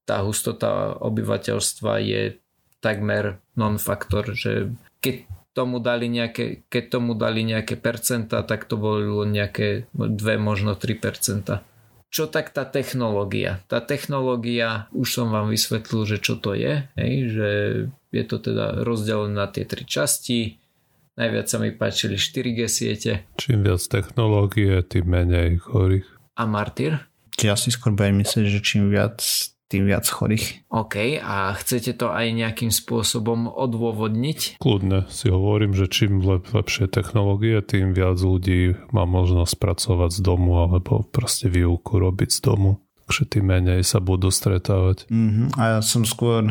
tá 0.08 0.24
hustota 0.24 0.96
obyvateľstva 0.96 2.00
je 2.00 2.40
takmer 2.80 3.44
non-faktor, 3.60 4.32
že 4.32 4.72
keď 5.04 5.28
tomu 5.52 5.82
dali 5.82 6.08
nejaké, 6.08 6.64
keď 6.70 6.84
tomu 6.88 7.18
dali 7.18 7.42
nejaké 7.44 7.76
percenta, 7.76 8.46
tak 8.46 8.70
to 8.70 8.78
bolo 8.78 9.26
nejaké 9.26 9.90
2, 9.98 10.16
možno 10.38 10.78
3%. 10.78 11.66
Čo 12.08 12.24
tak 12.32 12.56
tá 12.56 12.64
technológia? 12.64 13.60
Tá 13.68 13.84
technológia, 13.84 14.88
už 14.96 15.08
som 15.12 15.28
vám 15.28 15.52
vysvetlil, 15.52 16.08
že 16.08 16.18
čo 16.24 16.40
to 16.40 16.56
je, 16.56 16.88
hej, 16.96 17.14
že 17.34 17.50
je 18.16 18.24
to 18.24 18.38
teda 18.40 18.88
rozdelené 18.88 19.36
na 19.36 19.48
tie 19.52 19.68
tri 19.68 19.84
časti. 19.84 20.62
Najviac 21.18 21.50
sa 21.50 21.58
mi 21.58 21.74
páčili 21.74 22.14
4G 22.14 22.60
siete 22.70 23.26
Čím 23.42 23.66
viac 23.66 23.82
technológie, 23.90 24.86
tým 24.86 25.10
menej 25.10 25.58
chorých. 25.58 26.06
a 26.38 26.46
Martyr. 26.46 27.10
Ja 27.42 27.58
si 27.58 27.74
skôr 27.74 27.98
budem 27.98 28.22
myslieť, 28.22 28.46
že 28.46 28.62
čím 28.62 28.94
viac, 28.94 29.18
tým 29.66 29.90
viac 29.90 30.06
chorých. 30.06 30.70
OK, 30.70 31.18
a 31.18 31.58
chcete 31.58 31.98
to 31.98 32.14
aj 32.14 32.38
nejakým 32.38 32.70
spôsobom 32.70 33.50
odôvodniť? 33.50 34.62
Kľudne 34.62 35.10
si 35.10 35.34
hovorím, 35.34 35.74
že 35.74 35.90
čím 35.90 36.22
lep, 36.22 36.54
lepšie 36.54 36.86
technológie, 36.86 37.66
tým 37.66 37.98
viac 37.98 38.22
ľudí 38.22 38.78
má 38.94 39.10
možnosť 39.10 39.58
pracovať 39.58 40.18
z 40.18 40.20
domu 40.22 40.62
alebo 40.62 41.02
proste 41.02 41.50
výuku 41.50 41.98
robiť 41.98 42.30
z 42.30 42.40
domu. 42.46 42.86
Takže 43.10 43.38
tým 43.38 43.46
menej 43.58 43.82
sa 43.82 43.98
budú 43.98 44.30
stretávať. 44.30 45.10
Mhm. 45.10 45.58
A 45.58 45.78
ja 45.78 45.80
som 45.82 46.06
skôr 46.06 46.46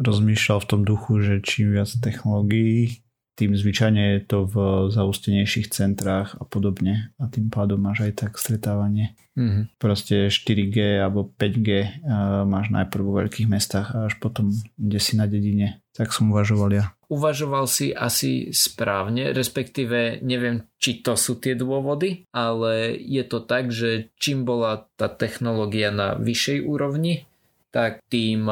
rozmýšľal 0.00 0.64
v 0.64 0.68
tom 0.68 0.80
duchu, 0.88 1.20
že 1.20 1.44
čím 1.44 1.76
viac 1.76 1.92
technológií, 2.00 3.04
tým 3.32 3.56
zvyčajne 3.56 4.02
je 4.16 4.20
to 4.28 4.44
v 4.44 4.56
zaustenejších 4.92 5.72
centrách 5.72 6.36
a 6.36 6.44
podobne 6.44 7.16
a 7.16 7.24
tým 7.32 7.48
pádom 7.48 7.80
máš 7.80 8.04
aj 8.04 8.12
tak 8.28 8.32
stretávanie. 8.36 9.16
Mhm. 9.32 9.80
Proste 9.80 10.28
4G 10.28 11.00
alebo 11.00 11.24
5G 11.24 11.68
uh, 12.04 12.44
máš 12.44 12.68
najprv 12.68 13.02
vo 13.02 13.16
veľkých 13.24 13.48
mestách 13.48 13.96
a 13.96 14.12
až 14.12 14.20
potom 14.20 14.52
kde 14.76 15.00
si 15.00 15.16
na 15.16 15.24
dedine. 15.24 15.80
Tak 15.96 16.12
som 16.12 16.32
uvažoval 16.32 16.70
ja. 16.72 16.84
Uvažoval 17.08 17.68
si 17.68 17.92
asi 17.92 18.52
správne, 18.52 19.36
respektíve 19.36 20.24
neviem, 20.24 20.64
či 20.80 21.04
to 21.04 21.16
sú 21.16 21.36
tie 21.36 21.52
dôvody, 21.52 22.24
ale 22.32 22.96
je 22.96 23.24
to 23.28 23.44
tak, 23.44 23.68
že 23.68 24.08
čím 24.16 24.48
bola 24.48 24.88
tá 24.96 25.12
technológia 25.12 25.92
na 25.92 26.16
vyššej 26.16 26.64
úrovni, 26.64 27.28
tak 27.72 28.04
tým 28.08 28.48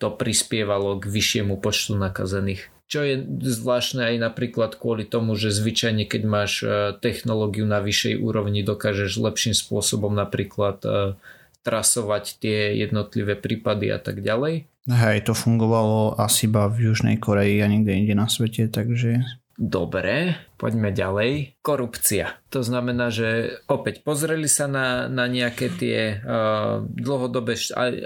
to 0.00 0.08
prispievalo 0.16 1.00
k 1.00 1.04
vyššiemu 1.08 1.60
počtu 1.60 1.96
nakazených. 2.00 2.68
Čo 2.88 3.04
je 3.04 3.20
zvláštne 3.44 4.00
aj 4.00 4.16
napríklad 4.16 4.80
kvôli 4.80 5.04
tomu, 5.04 5.36
že 5.36 5.52
zvyčajne 5.52 6.08
keď 6.08 6.22
máš 6.24 6.52
eh, 6.64 6.96
technológiu 6.96 7.68
na 7.68 7.84
vyššej 7.84 8.16
úrovni, 8.16 8.64
dokážeš 8.64 9.20
lepším 9.20 9.52
spôsobom 9.52 10.16
napríklad 10.16 10.80
eh, 10.88 11.12
trasovať 11.68 12.40
tie 12.40 12.80
jednotlivé 12.80 13.36
prípady 13.36 13.92
a 13.92 14.00
tak 14.00 14.24
ďalej. 14.24 14.64
Hej, 14.88 15.28
to 15.28 15.36
fungovalo 15.36 16.16
asi 16.16 16.48
iba 16.48 16.64
v 16.64 16.88
Južnej 16.88 17.20
Koreji 17.20 17.60
a 17.60 17.68
nikde 17.68 17.92
inde 17.92 18.16
na 18.16 18.24
svete, 18.24 18.72
takže 18.72 19.20
Dobre, 19.58 20.38
poďme 20.54 20.94
ďalej. 20.94 21.58
Korupcia. 21.66 22.38
To 22.54 22.62
znamená, 22.62 23.10
že 23.10 23.58
opäť 23.66 24.06
pozreli 24.06 24.46
sa 24.46 24.70
na, 24.70 25.10
na 25.10 25.26
nejaké 25.26 25.66
tie 25.74 26.22
uh, 26.22 26.86
dlhodobé, 26.86 27.58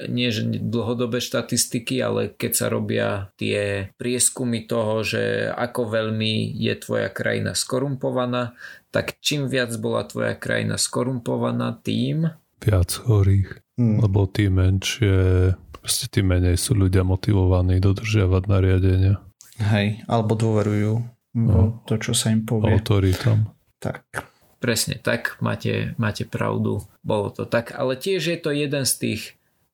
nie 0.08 0.32
že 0.32 0.48
dlhodobé 0.48 1.20
štatistiky, 1.20 2.00
ale 2.00 2.32
keď 2.32 2.52
sa 2.56 2.66
robia 2.72 3.28
tie 3.36 3.92
prieskumy 4.00 4.64
toho, 4.64 5.04
že 5.04 5.52
ako 5.52 5.92
veľmi 5.92 6.56
je 6.56 6.72
tvoja 6.80 7.12
krajina 7.12 7.52
skorumpovaná, 7.52 8.56
tak 8.88 9.20
čím 9.20 9.52
viac 9.52 9.76
bola 9.76 10.08
tvoja 10.08 10.32
krajina 10.32 10.80
skorumpovaná, 10.80 11.76
tým 11.84 12.32
Viac 12.64 12.96
chorých. 12.96 13.60
hm, 13.76 14.00
Lebo 14.00 14.24
tým 14.24 14.56
menšie, 14.56 15.52
proste 15.68 16.08
tým 16.08 16.32
menej 16.32 16.56
sú 16.56 16.78
ľudia 16.80 17.04
motivovaní 17.04 17.76
dodržiavať 17.76 18.42
nariadenia. 18.48 19.20
hej, 19.60 20.00
alebo 20.08 20.32
dôverujú 20.32 21.21
No. 21.32 21.80
to, 21.88 21.96
čo 21.96 22.12
sa 22.12 22.30
im 22.30 22.44
povie. 22.44 22.76
Autoritám. 22.76 23.50
Tak. 23.80 24.28
Presne 24.62 24.94
tak, 24.94 25.42
máte, 25.42 25.98
máte 25.98 26.22
pravdu, 26.22 26.86
bolo 27.02 27.34
to 27.34 27.50
tak, 27.50 27.74
ale 27.74 27.98
tiež 27.98 28.22
je 28.22 28.38
to 28.38 28.54
jeden 28.54 28.86
z 28.86 28.94
tých 28.94 29.22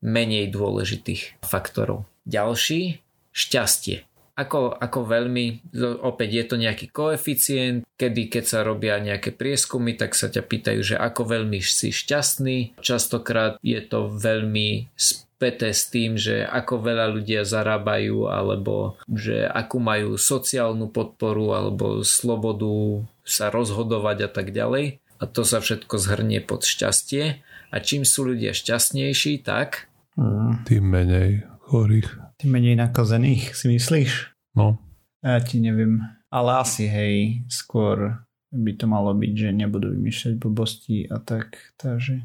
menej 0.00 0.48
dôležitých 0.48 1.44
faktorov. 1.44 2.08
Ďalší, 2.24 3.04
šťastie. 3.36 4.07
Ako, 4.38 4.70
ako 4.70 5.00
veľmi, 5.02 5.74
opäť 5.98 6.28
je 6.30 6.44
to 6.46 6.56
nejaký 6.62 6.86
koeficient, 6.94 7.82
kedy 7.98 8.30
keď 8.30 8.44
sa 8.46 8.58
robia 8.62 9.02
nejaké 9.02 9.34
prieskumy, 9.34 9.98
tak 9.98 10.14
sa 10.14 10.30
ťa 10.30 10.46
pýtajú, 10.46 10.80
že 10.94 10.94
ako 10.94 11.26
veľmi 11.26 11.58
si 11.58 11.90
šťastný. 11.90 12.78
Častokrát 12.78 13.58
je 13.66 13.82
to 13.82 14.06
veľmi 14.06 14.86
späté 14.94 15.74
s 15.74 15.90
tým, 15.90 16.14
že 16.14 16.46
ako 16.46 16.86
veľa 16.86 17.06
ľudia 17.18 17.42
zarábajú, 17.42 18.30
alebo 18.30 18.94
že 19.10 19.42
akú 19.42 19.82
majú 19.82 20.14
sociálnu 20.14 20.86
podporu, 20.86 21.58
alebo 21.58 22.06
slobodu 22.06 23.02
sa 23.26 23.50
rozhodovať 23.50 24.24
a 24.26 24.30
tak 24.30 24.54
ďalej. 24.54 25.02
A 25.18 25.26
to 25.26 25.42
sa 25.42 25.58
všetko 25.58 25.98
zhrnie 25.98 26.38
pod 26.38 26.62
šťastie. 26.62 27.42
A 27.68 27.76
čím 27.82 28.06
sú 28.06 28.22
ľudia 28.22 28.54
šťastnejší, 28.54 29.42
tak 29.42 29.90
Hm. 30.18 30.66
Tým 30.66 30.84
menej 30.90 31.46
chorých. 31.70 32.27
Tým 32.38 32.54
menej 32.54 32.78
nakazených, 32.78 33.50
si 33.58 33.66
myslíš? 33.66 34.30
No, 34.54 34.78
Ja 35.26 35.42
ti 35.42 35.58
neviem. 35.58 36.06
Ale 36.30 36.62
asi, 36.62 36.86
hej, 36.86 37.42
skôr 37.50 38.22
by 38.54 38.72
to 38.78 38.86
malo 38.86 39.10
byť, 39.10 39.32
že 39.34 39.48
nebudú 39.50 39.90
vymýšľať 39.90 40.34
blbosti 40.38 41.10
a 41.10 41.18
tak, 41.18 41.74
takže... 41.74 42.22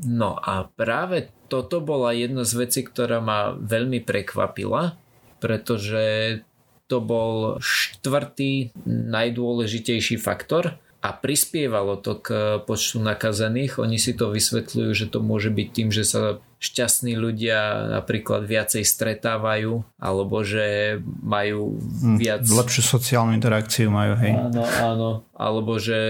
No 0.00 0.40
a 0.40 0.64
práve 0.64 1.28
toto 1.52 1.84
bola 1.84 2.16
jedna 2.16 2.48
z 2.48 2.56
vecí, 2.56 2.80
ktorá 2.80 3.20
ma 3.20 3.52
veľmi 3.52 4.00
prekvapila, 4.00 4.96
pretože 5.44 6.40
to 6.88 7.04
bol 7.04 7.60
štvrtý 7.60 8.72
najdôležitejší 8.88 10.16
faktor 10.16 10.80
a 11.04 11.08
prispievalo 11.12 12.00
to 12.00 12.16
k 12.16 12.28
počtu 12.64 12.96
nakazených. 13.04 13.76
Oni 13.76 14.00
si 14.00 14.16
to 14.16 14.32
vysvetľujú, 14.32 14.90
že 14.96 15.06
to 15.12 15.20
môže 15.20 15.52
byť 15.52 15.68
tým, 15.68 15.88
že 15.92 16.08
sa 16.08 16.40
šťastní 16.60 17.16
ľudia 17.16 17.88
napríklad 17.88 18.44
viacej 18.44 18.84
stretávajú 18.84 19.80
alebo 19.96 20.44
že 20.44 21.00
majú 21.24 21.80
Hm, 21.80 22.20
viac... 22.20 22.44
Lepšiu 22.44 22.84
sociálnu 22.84 23.32
interakciu 23.32 23.88
majú, 23.88 24.12
hej. 24.20 24.36
Áno, 24.36 24.64
áno. 24.68 25.10
Alebo 25.32 25.80
že, 25.80 26.00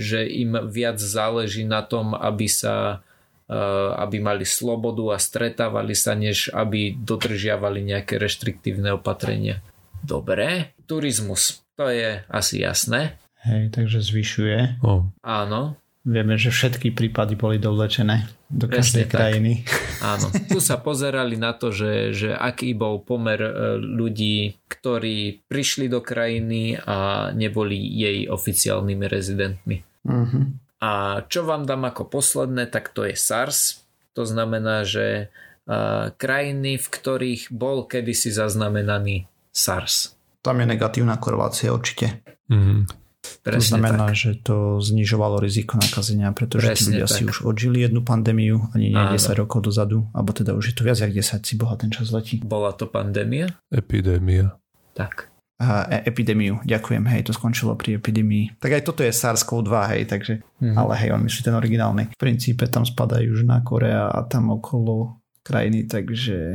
že 0.00 0.24
im 0.24 0.56
viac 0.72 0.96
záleží 0.96 1.68
na 1.68 1.84
tom, 1.84 2.16
aby 2.16 2.48
sa 2.48 3.04
eh, 3.52 3.56
aby 4.00 4.24
mali 4.24 4.48
slobodu 4.48 5.12
a 5.12 5.18
stretávali 5.20 5.92
sa, 5.92 6.16
než 6.16 6.48
aby 6.56 6.96
dodržiavali 6.96 7.84
nejaké 7.84 8.16
reštriktívne 8.16 8.96
opatrenia. 8.96 9.60
Dobre, 10.00 10.72
turizmus, 10.88 11.60
to 11.76 11.92
je 11.92 12.24
asi 12.32 12.64
jasné. 12.64 13.20
Hej, 13.44 13.76
takže 13.76 14.00
zvyšuje. 14.00 14.80
no. 14.80 15.12
Áno, 15.20 15.76
Vieme, 16.08 16.40
že 16.40 16.48
všetky 16.48 16.96
prípady 16.96 17.36
boli 17.36 17.60
dovlečené 17.60 18.37
do 18.48 18.64
Presne 18.64 18.80
každej 18.80 19.04
tak. 19.06 19.12
krajiny. 19.12 19.52
áno. 20.00 20.26
Tu 20.52 20.58
sa 20.64 20.80
pozerali 20.80 21.36
na 21.36 21.52
to, 21.52 21.68
že, 21.68 22.16
že 22.16 22.30
aký 22.32 22.72
bol 22.72 23.04
pomer 23.04 23.40
eh, 23.40 23.52
ľudí, 23.76 24.56
ktorí 24.68 25.44
prišli 25.46 25.92
do 25.92 26.00
krajiny 26.00 26.80
a 26.80 27.28
neboli 27.36 27.76
jej 27.76 28.24
oficiálnymi 28.28 29.04
rezidentmi. 29.04 29.76
Mhm. 30.08 30.40
A 30.78 31.22
čo 31.26 31.42
vám 31.42 31.66
dám 31.66 31.90
ako 31.90 32.06
posledné, 32.06 32.70
tak 32.70 32.94
to 32.94 33.02
je 33.02 33.18
SARS. 33.18 33.82
to 34.14 34.22
znamená, 34.22 34.86
že 34.86 35.26
uh, 35.66 36.14
krajiny, 36.14 36.78
v 36.78 36.86
ktorých 36.86 37.50
bol 37.50 37.82
kedysi 37.82 38.30
zaznamenaný 38.30 39.26
SARS. 39.50 40.14
Tam 40.38 40.62
je 40.62 40.66
negatívna 40.70 41.18
korelácia 41.18 41.74
určite. 41.74 42.22
Mm-hmm. 42.46 43.07
Presne 43.44 43.58
to 43.58 43.62
znamená, 43.68 44.06
tak. 44.10 44.16
že 44.16 44.30
to 44.40 44.82
znižovalo 44.82 45.40
riziko 45.40 45.76
nakazenia, 45.76 46.32
pretože 46.32 46.72
Presne 46.72 46.80
tí 46.80 46.84
ľudia 46.96 47.08
tak. 47.08 47.16
si 47.16 47.22
už 47.28 47.36
odžili 47.44 47.84
jednu 47.84 48.00
pandémiu, 48.02 48.70
ani 48.72 48.92
nie 48.92 48.98
Áno. 48.98 49.16
10 49.16 49.40
rokov 49.40 49.68
dozadu, 49.68 50.08
alebo 50.16 50.30
teda 50.32 50.56
už 50.56 50.72
je 50.72 50.74
to 50.74 50.82
viac 50.82 50.98
jak 50.98 51.12
10, 51.12 51.44
si 51.44 51.54
boha 51.56 51.74
ten 51.76 51.92
čas 51.92 52.10
letí. 52.10 52.40
Bola 52.40 52.72
to 52.72 52.88
pandémia? 52.88 53.52
Epidémia. 53.72 54.56
Tak. 54.96 55.30
A, 55.58 55.90
e, 55.90 56.06
epidémiu, 56.06 56.62
ďakujem, 56.62 57.02
hej, 57.10 57.26
to 57.26 57.34
skončilo 57.34 57.74
pri 57.74 57.98
epidémii. 57.98 58.62
Tak 58.62 58.78
aj 58.78 58.82
toto 58.86 59.02
je 59.02 59.10
SARS-CoV-2, 59.10 59.74
hej, 59.90 60.02
takže, 60.06 60.34
mm-hmm. 60.38 60.76
ale 60.78 60.92
hej, 61.02 61.10
on 61.10 61.22
myslí 61.26 61.40
ten 61.42 61.56
originálny. 61.58 62.02
V 62.14 62.18
princípe 62.18 62.70
tam 62.70 62.86
spadá 62.86 63.18
Južná 63.18 63.58
Korea 63.66 64.06
a 64.06 64.22
tam 64.22 64.54
okolo 64.54 65.18
krajiny, 65.42 65.90
takže 65.90 66.54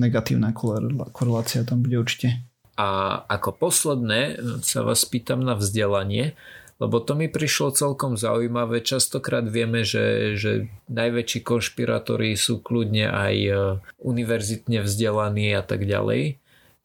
negatívna 0.00 0.52
korelácia 1.12 1.64
tam 1.64 1.84
bude 1.84 2.00
určite. 2.00 2.47
A 2.78 3.20
ako 3.26 3.58
posledné 3.58 4.38
sa 4.62 4.86
vás 4.86 5.02
pýtam 5.02 5.42
na 5.42 5.58
vzdelanie, 5.58 6.38
lebo 6.78 7.02
to 7.02 7.18
mi 7.18 7.26
prišlo 7.26 7.74
celkom 7.74 8.14
zaujímavé. 8.14 8.86
Častokrát 8.86 9.42
vieme, 9.50 9.82
že, 9.82 10.38
že 10.38 10.70
najväčší 10.86 11.42
konšpirátori 11.42 12.38
sú 12.38 12.62
kľudne 12.62 13.10
aj 13.10 13.34
e, 13.34 13.52
univerzitne 13.98 14.86
vzdelaní 14.86 15.58
a 15.58 15.62
tak 15.66 15.84
ďalej 15.84 16.38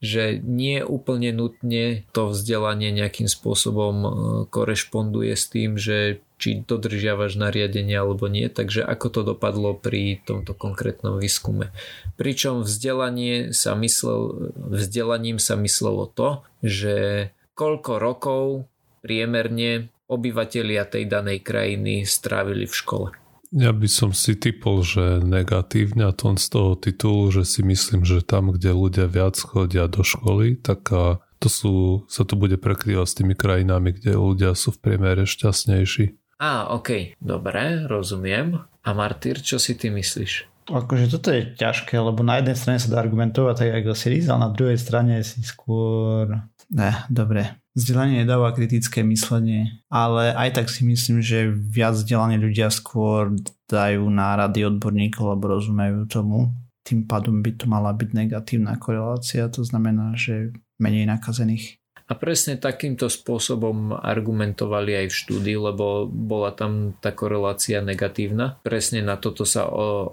že 0.03 0.43
nie 0.43 0.84
úplne 0.84 1.32
nutne 1.32 2.03
to 2.12 2.36
vzdelanie 2.36 2.91
nejakým 2.91 3.32
spôsobom 3.32 3.95
e, 4.03 4.10
korešponduje 4.51 5.32
s 5.32 5.47
tým, 5.47 5.79
že 5.79 6.19
či 6.43 6.60
dodržiavaš 6.67 7.39
nariadenie 7.39 7.95
alebo 7.95 8.27
nie, 8.27 8.51
takže 8.51 8.84
ako 8.84 9.08
to 9.08 9.21
dopadlo 9.23 9.79
pri 9.79 10.19
tomto 10.27 10.51
konkrétnom 10.51 11.23
výskume. 11.23 11.71
Pričom 12.19 12.67
vzdelanie 12.67 13.56
sa 13.56 13.79
myslel, 13.79 14.51
vzdelaním 14.51 15.39
sa 15.39 15.56
myslelo 15.56 16.12
to, 16.12 16.43
že 16.60 17.32
koľko 17.56 17.95
rokov 17.95 18.67
priemerne 18.99 19.88
obyvatelia 20.12 20.84
tej 20.84 21.08
danej 21.08 21.47
krajiny 21.47 22.03
strávili 22.03 22.67
v 22.67 22.75
škole. 22.75 23.10
Ja 23.56 23.71
by 23.71 23.88
som 23.88 24.12
si 24.12 24.36
typol, 24.36 24.84
že 24.84 25.23
negatívne 25.23 26.10
a 26.10 26.12
to 26.12 26.36
z 26.36 26.47
toho 26.51 26.75
titulu, 26.75 27.32
že 27.32 27.47
si 27.47 27.63
myslím, 27.63 28.03
že 28.03 28.19
tam, 28.19 28.51
kde 28.51 28.75
ľudia 28.75 29.08
viac 29.08 29.39
chodia 29.39 29.88
do 29.88 30.03
školy, 30.03 30.60
tak 30.60 30.91
to 31.38 31.47
sú, 31.47 31.73
sa 32.10 32.25
to 32.25 32.34
bude 32.34 32.58
prekrývať 32.58 33.08
s 33.08 33.17
tými 33.19 33.36
krajinami, 33.38 33.93
kde 33.93 34.17
ľudia 34.17 34.51
sú 34.58 34.73
v 34.73 34.82
priemere 34.82 35.29
šťastnejší. 35.29 36.22
Á, 36.41 36.74
ok, 36.74 37.19
dobre, 37.22 37.86
rozumiem. 37.86 38.58
A 38.84 38.89
Martyr, 38.91 39.39
čo 39.39 39.62
si 39.62 39.80
ty 39.80 39.93
myslíš? 39.93 40.54
Akože 40.63 41.12
toto 41.12 41.28
je 41.32 41.56
ťažké, 41.60 42.00
lebo 42.00 42.24
na 42.24 42.39
jednej 42.39 42.56
strane 42.56 42.80
sa 42.80 42.88
dá 42.88 43.04
argumentovať 43.04 43.56
tak 43.60 43.69
ako 43.84 43.91
series, 43.96 44.32
ale 44.32 44.48
na 44.48 44.52
druhej 44.52 44.80
strane 44.80 45.19
si 45.24 45.43
skôr... 45.43 46.32
Ne, 46.72 46.91
dobre. 47.12 47.60
Vzdelanie 47.76 48.24
nedáva 48.24 48.56
kritické 48.56 49.04
myslenie, 49.04 49.84
ale 49.91 50.32
aj 50.32 50.62
tak 50.62 50.67
si 50.72 50.88
myslím, 50.88 51.19
že 51.19 51.52
viac 51.52 52.00
vzdelaní 52.00 52.39
ľudia 52.39 52.72
skôr 52.72 53.36
dajú 53.67 54.08
nárady 54.08 54.63
odborníkov, 54.69 55.36
lebo 55.36 55.58
rozumejú 55.58 56.08
tomu. 56.08 56.54
Tým 56.88 57.10
pádom 57.10 57.43
by 57.43 57.52
to 57.60 57.65
mala 57.67 57.91
byť 57.91 58.10
negatívna 58.13 58.80
korelácia, 58.80 59.50
to 59.52 59.65
znamená, 59.65 60.15
že 60.15 60.56
menej 60.80 61.10
nakazených. 61.10 61.83
A 62.07 62.19
presne 62.19 62.59
takýmto 62.59 63.07
spôsobom 63.07 63.95
argumentovali 63.95 65.05
aj 65.05 65.07
v 65.07 65.19
štúdii, 65.23 65.57
lebo 65.71 66.05
bola 66.07 66.51
tam 66.51 66.97
tá 66.99 67.15
korelácia 67.15 67.79
negatívna. 67.79 68.59
Presne 68.61 68.99
na 68.99 69.15
toto 69.15 69.47
sa 69.47 69.65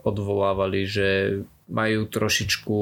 odvolávali, 0.07 0.87
že 0.87 1.09
majú 1.71 2.07
trošičku 2.11 2.79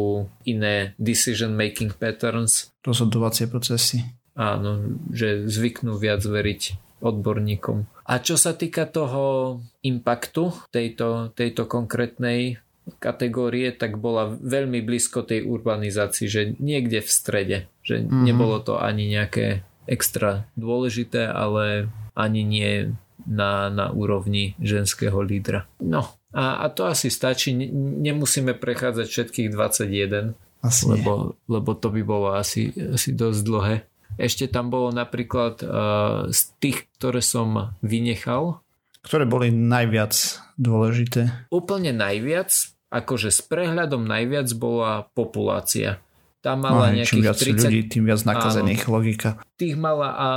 iné 0.48 0.96
decision 0.96 1.52
making 1.52 1.96
patterns. 1.96 2.72
Rozhodovacie 2.84 3.48
procesy. 3.48 4.04
Áno, 4.38 4.96
že 5.12 5.44
zvyknú 5.44 5.98
viac 5.98 6.22
veriť 6.24 6.88
odborníkom. 7.02 7.86
A 8.08 8.18
čo 8.18 8.34
sa 8.40 8.54
týka 8.54 8.86
toho 8.88 9.58
impaktu 9.84 10.50
tejto, 10.72 11.30
tejto 11.34 11.68
konkrétnej 11.68 12.58
kategórie, 12.96 13.68
tak 13.76 14.00
bola 14.00 14.32
veľmi 14.32 14.80
blízko 14.80 15.20
tej 15.28 15.44
urbanizácii, 15.44 16.26
že 16.26 16.42
niekde 16.56 17.04
v 17.04 17.10
strede, 17.10 17.58
že 17.88 18.05
mm-hmm. 18.05 18.22
nebolo 18.29 18.61
to 18.61 18.77
ani 18.77 19.09
nejaké 19.09 19.64
extra 19.88 20.44
dôležité, 20.61 21.24
ale 21.24 21.88
ani 22.12 22.44
nie 22.44 22.92
na, 23.24 23.72
na 23.72 23.88
úrovni 23.88 24.53
ženského 24.61 25.16
lídra. 25.24 25.64
No 25.81 26.05
a, 26.37 26.61
a 26.61 26.66
to 26.68 26.85
asi 26.85 27.09
stačí, 27.09 27.57
nemusíme 28.05 28.53
prechádzať 28.53 29.07
všetkých 29.09 29.48
21, 29.48 30.37
asi 30.61 30.85
lebo, 30.85 31.38
lebo 31.48 31.70
to 31.72 31.88
by 31.88 32.03
bolo 32.05 32.37
asi, 32.37 32.68
asi 32.77 33.16
dosť 33.16 33.40
dlhé. 33.46 33.77
Ešte 34.18 34.51
tam 34.51 34.68
bolo 34.68 34.90
napríklad 34.90 35.62
uh, 35.62 36.29
z 36.29 36.40
tých, 36.59 36.90
ktoré 36.98 37.22
som 37.22 37.72
vynechal. 37.81 38.61
Ktoré 39.01 39.24
boli 39.24 39.55
najviac 39.55 40.42
dôležité? 40.59 41.48
Úplne 41.55 41.94
najviac 41.94 42.51
akože 42.88 43.29
s 43.29 43.40
prehľadom 43.44 44.05
najviac 44.09 44.48
bola 44.57 45.07
populácia. 45.12 46.01
Tá 46.48 46.56
mala 46.56 46.88
no, 46.88 46.96
nejakých 46.96 47.12
čím 47.12 47.24
viac 47.28 47.37
30... 47.37 47.61
ľudí, 47.61 47.80
tým 47.92 48.04
viac 48.08 48.24
nakazených, 48.24 48.88
áno, 48.88 48.92
logika. 48.96 49.28
Tých 49.61 49.76
mala 49.76 50.08
a 50.16 50.28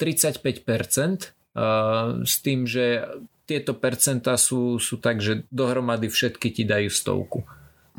35%, 0.00 0.40
a, 0.40 2.24
s 2.24 2.34
tým, 2.40 2.64
že 2.64 3.04
tieto 3.44 3.76
percentá 3.76 4.40
sú, 4.40 4.80
sú 4.80 4.96
tak, 4.96 5.20
že 5.20 5.44
dohromady 5.52 6.08
všetky 6.08 6.48
ti 6.48 6.64
dajú 6.64 6.88
stovku. 6.88 7.44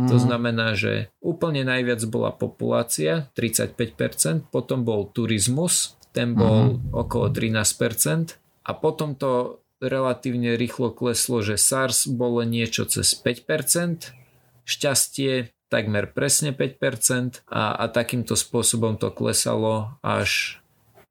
Mm. 0.02 0.10
To 0.10 0.16
mhm. 0.18 0.24
znamená, 0.26 0.68
že 0.74 1.14
úplne 1.22 1.62
najviac 1.62 2.02
bola 2.10 2.34
populácia, 2.34 3.30
35%, 3.38 4.50
potom 4.50 4.82
bol 4.82 5.06
turizmus, 5.14 5.94
ten 6.18 6.34
bol 6.34 6.82
mm. 6.82 6.98
okolo 6.98 7.30
13% 7.30 8.42
a 8.66 8.72
potom 8.74 9.14
to 9.14 9.62
relatívne 9.78 10.58
rýchlo 10.58 10.90
kleslo, 10.94 11.46
že 11.46 11.62
SARS 11.62 12.10
bolo 12.10 12.42
niečo 12.42 12.90
cez 12.90 13.14
5%, 13.14 14.18
šťastie 14.66 15.54
takmer 15.72 16.12
presne 16.12 16.52
5% 16.52 17.48
a, 17.48 17.80
a 17.80 17.86
takýmto 17.88 18.36
spôsobom 18.36 19.00
to 19.00 19.08
klesalo 19.16 19.96
až 20.04 20.60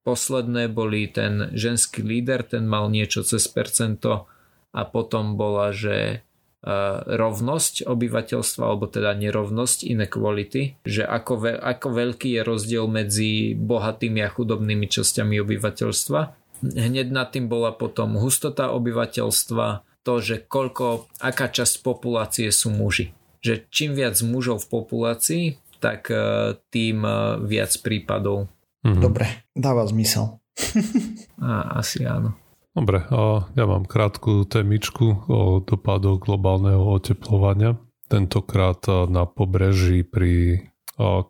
posledné 0.04 0.68
boli 0.68 1.08
ten 1.08 1.48
ženský 1.56 2.04
líder, 2.04 2.44
ten 2.44 2.68
mal 2.68 2.92
niečo 2.92 3.24
cez 3.24 3.48
percento 3.48 4.28
a 4.70 4.84
potom 4.84 5.40
bola, 5.40 5.72
že 5.72 6.20
uh, 6.20 7.00
rovnosť 7.08 7.88
obyvateľstva, 7.88 8.62
alebo 8.62 8.86
teda 8.86 9.16
nerovnosť, 9.16 9.88
inequality, 9.88 10.76
že 10.84 11.08
ako, 11.08 11.32
ve, 11.40 11.52
ako 11.56 11.88
veľký 11.96 12.36
je 12.36 12.42
rozdiel 12.44 12.84
medzi 12.84 13.56
bohatými 13.56 14.20
a 14.20 14.28
chudobnými 14.28 14.86
časťami 14.86 15.40
obyvateľstva 15.40 16.20
Hneď 16.60 17.08
nad 17.08 17.32
tým 17.32 17.48
bola 17.48 17.72
potom 17.72 18.20
hustota 18.20 18.68
obyvateľstva, 18.76 19.80
to, 20.04 20.14
že 20.20 20.44
koľko, 20.44 21.08
aká 21.20 21.48
časť 21.48 21.80
populácie 21.80 22.52
sú 22.52 22.68
muži. 22.68 23.16
Že 23.40 23.68
čím 23.72 23.96
viac 23.96 24.16
mužov 24.20 24.68
v 24.68 24.70
populácii, 24.80 25.44
tak 25.80 26.12
e, 26.12 26.54
tým 26.68 27.02
e, 27.04 27.12
viac 27.44 27.72
prípadov. 27.80 28.52
Mhm. 28.84 29.00
Dobre, 29.00 29.26
dáva 29.56 29.84
zmysel. 29.88 30.40
A, 31.40 31.80
asi 31.80 32.04
áno. 32.04 32.36
Dobre, 32.70 33.02
a 33.10 33.50
ja 33.58 33.64
mám 33.66 33.82
krátku 33.82 34.46
témičku 34.46 35.26
o 35.26 35.58
dopadoch 35.58 36.22
globálneho 36.22 36.78
oteplovania. 36.86 37.74
Tentokrát 38.06 38.86
na 39.10 39.26
pobreží 39.26 40.06
pri 40.06 40.64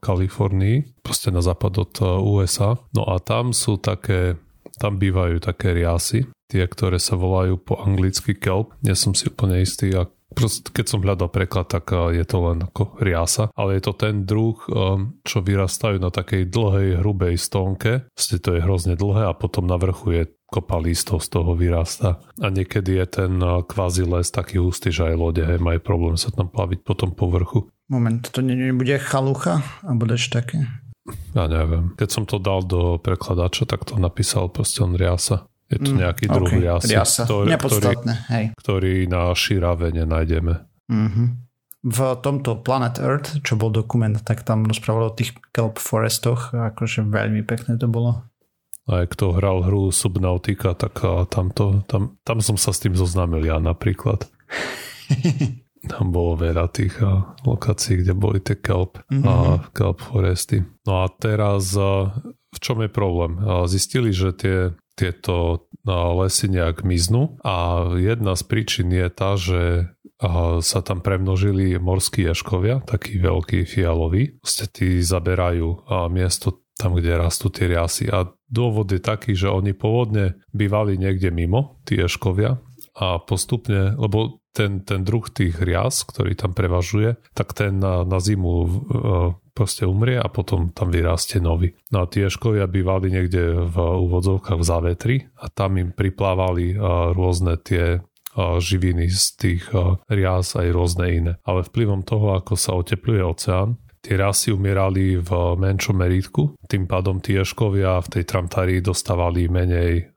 Kalifornii, 0.05 1.01
proste 1.01 1.33
na 1.33 1.41
západ 1.41 1.73
od 1.81 1.95
USA. 2.21 2.77
No 2.93 3.09
a 3.09 3.17
tam 3.25 3.57
sú 3.57 3.81
také 3.81 4.37
tam 4.81 4.97
bývajú 4.97 5.45
také 5.45 5.77
riasy, 5.77 6.25
tie, 6.49 6.65
ktoré 6.65 6.97
sa 6.97 7.21
volajú 7.21 7.61
po 7.61 7.77
anglicky 7.85 8.33
kelp. 8.33 8.73
Nie 8.81 8.97
som 8.97 9.13
si 9.13 9.29
úplne 9.29 9.61
istý, 9.61 9.93
a 9.93 10.09
proste, 10.35 10.71
keď 10.71 10.87
som 10.87 11.05
hľadal 11.05 11.31
preklad, 11.31 11.69
tak 11.71 11.91
je 11.91 12.25
to 12.25 12.39
len 12.51 12.65
ako 12.67 12.99
riasa, 13.03 13.51
ale 13.55 13.79
je 13.79 13.83
to 13.87 13.95
ten 13.95 14.25
druh, 14.25 14.57
um, 14.71 15.19
čo 15.27 15.43
vyrastajú 15.43 15.99
na 15.99 16.11
takej 16.13 16.49
dlhej, 16.49 17.03
hrubej 17.03 17.35
stónke. 17.37 18.07
Proste 18.15 18.39
to 18.39 18.57
je 18.57 18.65
hrozne 18.65 18.95
dlhé 18.95 19.31
a 19.31 19.37
potom 19.37 19.67
na 19.67 19.77
vrchu 19.77 20.09
je 20.15 20.23
kopa 20.51 20.83
lístov 20.83 21.23
z 21.23 21.29
toho 21.31 21.55
vyrastá. 21.55 22.19
A 22.43 22.51
niekedy 22.51 22.99
je 22.99 23.07
ten 23.07 23.33
uh, 23.39 23.63
kvázi 23.63 24.03
les 24.03 24.27
taký 24.35 24.59
hustý, 24.59 24.91
že 24.91 25.15
aj 25.15 25.17
lode 25.17 25.43
hej, 25.47 25.63
majú 25.63 25.79
problém 25.79 26.19
sa 26.19 26.35
tam 26.35 26.51
plaviť 26.51 26.83
po 26.83 26.99
tom 26.99 27.15
povrchu. 27.15 27.71
Moment, 27.91 28.23
to 28.23 28.43
nebude 28.43 28.99
chalucha? 29.03 29.63
Alebo 29.83 30.07
dačo 30.07 30.31
také? 30.31 30.67
Ja 31.35 31.51
neviem. 31.51 31.95
Keď 31.99 32.09
som 32.11 32.25
to 32.27 32.39
dal 32.39 32.63
do 32.63 33.03
prekladača, 33.03 33.67
tak 33.67 33.83
to 33.83 33.99
napísal 33.99 34.47
proste 34.47 34.83
on 34.87 34.95
riasa. 34.95 35.50
Je 35.71 35.79
to 35.79 35.95
mm, 35.95 35.99
nejaký 36.03 36.27
mm, 36.27 36.33
druh 36.35 36.51
okay. 36.51 36.61
riasa, 36.67 36.91
riasa. 36.91 37.23
Ktorý, 37.25 37.49
ktorý, 37.55 37.89
hej. 38.35 38.45
ktorý 38.59 38.95
na 39.07 39.31
šírave 39.31 39.95
nenájdeme. 39.95 40.67
Mm-hmm. 40.91 41.27
V 41.81 41.99
tomto 42.21 42.61
Planet 42.61 43.01
Earth, 43.01 43.41
čo 43.41 43.57
bol 43.57 43.73
dokument, 43.73 44.13
tak 44.21 44.45
tam 44.45 44.69
rozprávalo 44.69 45.15
o 45.15 45.17
tých 45.17 45.33
kelp 45.55 45.81
forestoch, 45.81 46.53
akože 46.53 47.09
veľmi 47.09 47.41
pekné 47.47 47.81
to 47.81 47.89
bolo. 47.89 48.27
Aj 48.91 49.07
kto 49.07 49.39
hral 49.39 49.65
hru 49.65 49.89
Subnautica, 49.95 50.75
tak 50.75 51.01
tam, 51.31 51.55
to, 51.55 51.87
tam, 51.87 52.19
tam 52.27 52.39
som 52.43 52.59
sa 52.59 52.75
s 52.75 52.83
tým 52.83 52.99
zoznámil 52.99 53.47
ja 53.47 53.63
napríklad. 53.63 54.27
tam 55.93 56.13
bolo 56.13 56.37
veľa 56.37 56.69
tých 56.69 56.99
a, 57.01 57.33
lokácií, 57.49 58.05
kde 58.05 58.13
boli 58.13 58.45
tie 58.45 58.59
kelp 58.61 59.01
mm-hmm. 59.09 59.25
a 59.25 59.35
mhm. 59.57 59.73
kelp 59.73 60.05
foresty. 60.05 60.61
No 60.85 61.05
a 61.05 61.09
teraz 61.09 61.73
a, 61.79 62.13
v 62.29 62.59
čom 62.61 62.85
je 62.85 62.91
problém? 62.93 63.41
A, 63.41 63.65
zistili, 63.65 64.13
že 64.13 64.37
tie 64.37 64.57
tieto 65.01 65.65
lesy 65.89 66.53
nejak 66.53 66.85
miznú 66.85 67.41
a 67.41 67.89
jedna 67.97 68.37
z 68.37 68.43
príčin 68.45 68.93
je 68.93 69.09
tá, 69.09 69.41
že 69.41 69.89
sa 70.61 70.85
tam 70.85 71.01
premnožili 71.01 71.81
morskí 71.81 72.29
ješkovia, 72.29 72.85
takí 72.85 73.17
veľkí 73.17 73.65
fialoví. 73.65 74.37
Proste 74.37 74.69
tí 74.69 75.01
zaberajú 75.01 75.89
miesto 76.13 76.61
tam, 76.77 76.97
kde 76.97 77.17
rastú 77.17 77.49
tie 77.49 77.73
riasy. 77.73 78.13
A 78.13 78.29
dôvod 78.45 78.93
je 78.93 79.01
taký, 79.01 79.33
že 79.33 79.49
oni 79.49 79.73
pôvodne 79.73 80.37
bývali 80.53 81.01
niekde 81.01 81.33
mimo, 81.33 81.81
tí 81.89 81.97
ješkovia, 81.97 82.61
a 82.97 83.23
postupne, 83.23 83.95
lebo 83.95 84.43
ten, 84.51 84.83
ten 84.83 85.07
druh 85.07 85.23
tých 85.31 85.63
rias, 85.63 86.03
ktorý 86.03 86.35
tam 86.35 86.53
prevažuje, 86.53 87.15
tak 87.39 87.55
ten 87.55 87.79
na, 87.79 88.03
na 88.03 88.19
zimu 88.19 88.51
uh, 88.51 88.71
proste 89.55 89.87
umrie 89.87 90.19
a 90.19 90.27
potom 90.27 90.75
tam 90.75 90.91
vyrastie 90.91 91.39
nový. 91.39 91.79
No 91.95 92.03
a 92.03 92.11
tie 92.11 92.27
škovia 92.27 92.67
bývali 92.67 93.15
niekde 93.15 93.71
v 93.71 93.77
úvodzovkách 93.79 94.59
v 94.59 94.67
závetri 94.67 95.17
a 95.39 95.47
tam 95.53 95.79
im 95.79 95.95
priplávali 95.95 96.75
uh, 96.75 97.15
rôzne 97.15 97.59
tie 97.63 98.03
živiny 98.39 99.11
z 99.11 99.25
tých 99.37 99.63
rias 100.07 100.55
aj 100.55 100.71
rôzne 100.71 101.07
iné. 101.11 101.33
Ale 101.43 101.67
vplyvom 101.67 102.07
toho, 102.07 102.39
ako 102.39 102.55
sa 102.55 102.79
otepluje 102.79 103.27
oceán, 103.27 103.75
tie 104.01 104.17
rasy 104.17 104.55
umierali 104.55 105.21
v 105.21 105.31
menšom 105.59 105.99
meritku, 105.99 106.55
tým 106.71 106.89
pádom 106.89 107.21
tie 107.21 107.43
ješkovia 107.43 108.01
v 108.01 108.09
tej 108.09 108.25
tramtári 108.25 108.81
dostávali 108.81 109.51
menej 109.51 110.15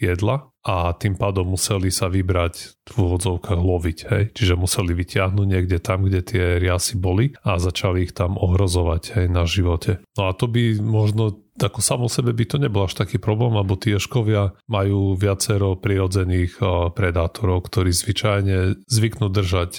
jedla 0.00 0.49
a 0.60 0.92
tým 0.92 1.16
pádom 1.16 1.56
museli 1.56 1.88
sa 1.88 2.12
vybrať 2.12 2.84
v 2.92 2.94
úvodzovkách 3.00 3.60
loviť. 3.60 3.98
Hej? 4.12 4.22
Čiže 4.36 4.60
museli 4.60 4.92
vyťahnuť 4.92 5.46
niekde 5.48 5.78
tam, 5.80 6.04
kde 6.04 6.20
tie 6.20 6.44
riasy 6.60 7.00
boli 7.00 7.32
a 7.40 7.56
začali 7.56 8.04
ich 8.04 8.12
tam 8.12 8.36
ohrozovať 8.36 9.02
hej, 9.16 9.26
na 9.32 9.48
živote. 9.48 10.04
No 10.20 10.28
a 10.28 10.36
to 10.36 10.50
by 10.50 10.76
možno 10.76 11.40
ako 11.60 11.84
samo 11.84 12.08
sebe 12.08 12.32
by 12.32 12.44
to 12.48 12.56
nebol 12.56 12.88
až 12.88 12.96
taký 12.96 13.20
problém, 13.20 13.52
lebo 13.52 13.76
tie 13.76 14.00
škovia 14.00 14.56
majú 14.64 15.12
viacero 15.12 15.76
prirodzených 15.76 16.56
predátorov, 16.96 17.68
ktorí 17.68 17.92
zvyčajne 17.92 18.80
zvyknú 18.88 19.28
držať 19.28 19.70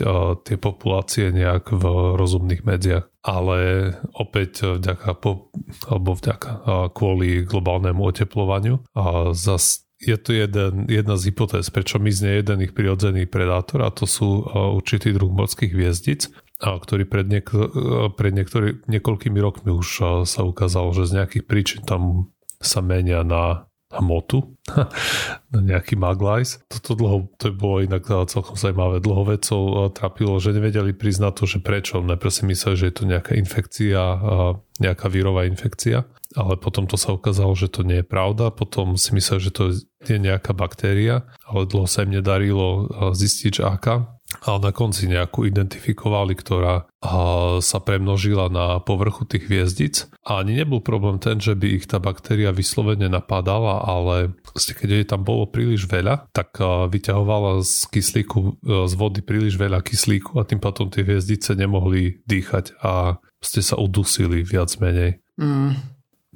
tie 0.46 0.58
populácie 0.62 1.34
nejak 1.34 1.74
v 1.74 1.84
rozumných 2.22 2.62
medziach. 2.62 3.10
Ale 3.26 3.94
opäť 4.14 4.78
vďaka, 4.78 5.10
po, 5.18 5.50
alebo 5.90 6.14
vďaka 6.14 6.52
kvôli 6.94 7.50
globálnemu 7.50 8.02
oteplovaniu 8.14 8.86
a 8.94 9.34
zas 9.34 9.82
je 10.02 10.18
to 10.18 10.34
jeden, 10.34 10.90
jedna 10.90 11.14
z 11.14 11.30
hypotéz, 11.30 11.70
prečo 11.70 12.02
mizne 12.02 12.42
jeden 12.42 12.66
ich 12.66 12.74
prirodzený 12.74 13.30
predátor 13.30 13.86
a 13.86 13.94
to 13.94 14.10
sú 14.10 14.50
určitý 14.50 15.14
druh 15.14 15.30
morských 15.30 15.72
hviezdic, 15.72 16.28
ktorý 16.58 17.06
pred, 17.06 17.30
niek- 17.30 17.54
pred 18.18 18.34
niektorý, 18.34 18.82
niekoľkými 18.90 19.38
rokmi 19.38 19.70
už 19.70 19.88
sa 20.26 20.42
ukázalo, 20.42 20.94
že 20.98 21.10
z 21.10 21.22
nejakých 21.22 21.46
príčin 21.46 21.82
tam 21.86 22.34
sa 22.62 22.82
menia 22.82 23.22
na 23.22 23.71
hmotu, 24.00 24.56
nejaký 25.72 26.00
maglajs. 26.00 26.64
Toto 26.72 26.96
dlho, 26.96 27.18
to 27.36 27.52
bolo 27.52 27.84
inak 27.84 28.08
celkom 28.30 28.56
zaujímavé. 28.56 29.04
Dlho 29.04 29.24
vedcov 29.28 29.92
trapilo, 29.92 30.40
že 30.40 30.56
nevedeli 30.56 30.96
priznať 30.96 31.34
to, 31.36 31.44
že 31.48 31.60
prečo. 31.60 32.00
Najprv 32.00 32.32
si 32.32 32.44
mysleli, 32.48 32.76
že 32.80 32.88
je 32.88 32.96
to 32.96 33.04
nejaká 33.10 33.34
infekcia, 33.36 34.02
nejaká 34.80 35.08
vírová 35.12 35.44
infekcia, 35.46 36.08
ale 36.38 36.54
potom 36.56 36.88
to 36.88 36.96
sa 36.96 37.12
ukázalo, 37.12 37.52
že 37.54 37.68
to 37.68 37.84
nie 37.84 38.00
je 38.00 38.08
pravda. 38.08 38.54
Potom 38.56 38.96
si 38.96 39.12
mysleli, 39.12 39.42
že 39.44 39.52
to 39.52 39.64
je 40.08 40.18
nejaká 40.18 40.56
baktéria, 40.56 41.28
ale 41.44 41.68
dlho 41.68 41.86
sa 41.86 42.08
im 42.08 42.16
nedarilo 42.16 42.88
zistiť, 43.12 43.62
že 43.62 43.64
aká 43.68 44.21
ale 44.40 44.60
na 44.64 44.72
konci 44.72 45.12
nejakú 45.12 45.44
identifikovali, 45.44 46.34
ktorá 46.40 46.88
sa 47.60 47.78
premnožila 47.82 48.48
na 48.48 48.78
povrchu 48.80 49.26
tých 49.26 49.50
hviezdic. 49.50 49.96
A 50.22 50.46
ani 50.46 50.62
nebol 50.62 50.86
problém 50.86 51.18
ten, 51.18 51.42
že 51.42 51.58
by 51.58 51.68
ich 51.82 51.86
tá 51.90 51.98
baktéria 51.98 52.54
vyslovene 52.54 53.10
napadala, 53.10 53.82
ale 53.84 54.38
keď 54.54 54.88
jej 54.88 55.06
tam 55.10 55.26
bolo 55.26 55.50
príliš 55.50 55.90
veľa, 55.90 56.30
tak 56.30 56.62
vyťahovala 56.62 57.66
z 57.66 57.90
kyslíku, 57.90 58.40
e, 58.40 58.52
z 58.86 58.94
vody 58.94 59.26
príliš 59.26 59.58
veľa 59.58 59.82
kyslíku 59.82 60.38
a 60.38 60.46
tým 60.46 60.62
potom 60.62 60.94
tie 60.94 61.02
hviezdice 61.02 61.58
nemohli 61.58 62.22
dýchať 62.30 62.78
a 62.86 63.18
ste 63.42 63.66
sa 63.66 63.82
udusili 63.82 64.46
viac 64.46 64.70
menej. 64.78 65.18
Mm. 65.42 65.91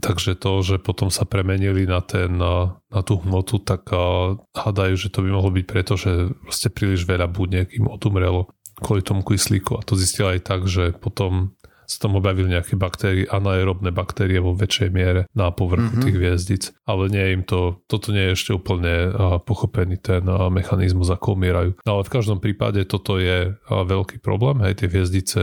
Takže 0.05 0.37
to, 0.37 0.61
že 0.61 0.77
potom 0.77 1.09
sa 1.09 1.25
premenili 1.25 1.89
na, 1.89 1.97
ten, 2.05 2.37
na 2.37 3.01
tú 3.01 3.17
hmotu, 3.25 3.57
tak 3.57 3.89
hádajú, 4.53 4.93
že 5.01 5.09
to 5.09 5.25
by 5.25 5.33
mohlo 5.33 5.49
byť 5.49 5.65
preto, 5.65 5.97
že 5.97 6.29
proste 6.45 6.69
príliš 6.69 7.09
veľa 7.09 7.25
buniek 7.25 7.73
im 7.73 7.89
odumrelo 7.89 8.53
kvôli 8.77 9.01
tomu 9.01 9.25
kyslíku. 9.25 9.81
A 9.81 9.81
to 9.81 9.97
zistila 9.97 10.37
aj 10.37 10.45
tak, 10.45 10.69
že 10.69 10.93
potom 10.93 11.57
sa 11.85 12.01
tam 12.01 12.17
objavili 12.17 12.49
nejaké 12.49 12.81
baktérie, 12.81 13.29
anaerobné 13.29 13.93
baktérie 13.93 14.41
vo 14.41 14.57
väčšej 14.57 14.89
miere 14.89 15.29
na 15.37 15.53
povrchu 15.53 15.93
mm-hmm. 15.93 16.03
tých 16.05 16.17
hviezdic. 16.17 16.63
Ale 16.89 17.13
nie 17.13 17.37
im 17.37 17.45
to, 17.45 17.85
toto 17.85 18.09
nie 18.09 18.29
je 18.29 18.35
ešte 18.37 18.51
úplne 18.57 19.13
pochopený 19.45 20.01
ten 20.01 20.25
mechanizmus, 20.49 21.13
ako 21.13 21.37
umierajú. 21.37 21.77
No 21.85 21.89
ale 21.97 22.03
v 22.09 22.13
každom 22.13 22.41
prípade 22.41 22.81
toto 22.89 23.21
je 23.21 23.53
veľký 23.69 24.17
problém. 24.17 24.65
Hej, 24.65 24.81
tie 24.81 24.89
hviezdice 24.89 25.41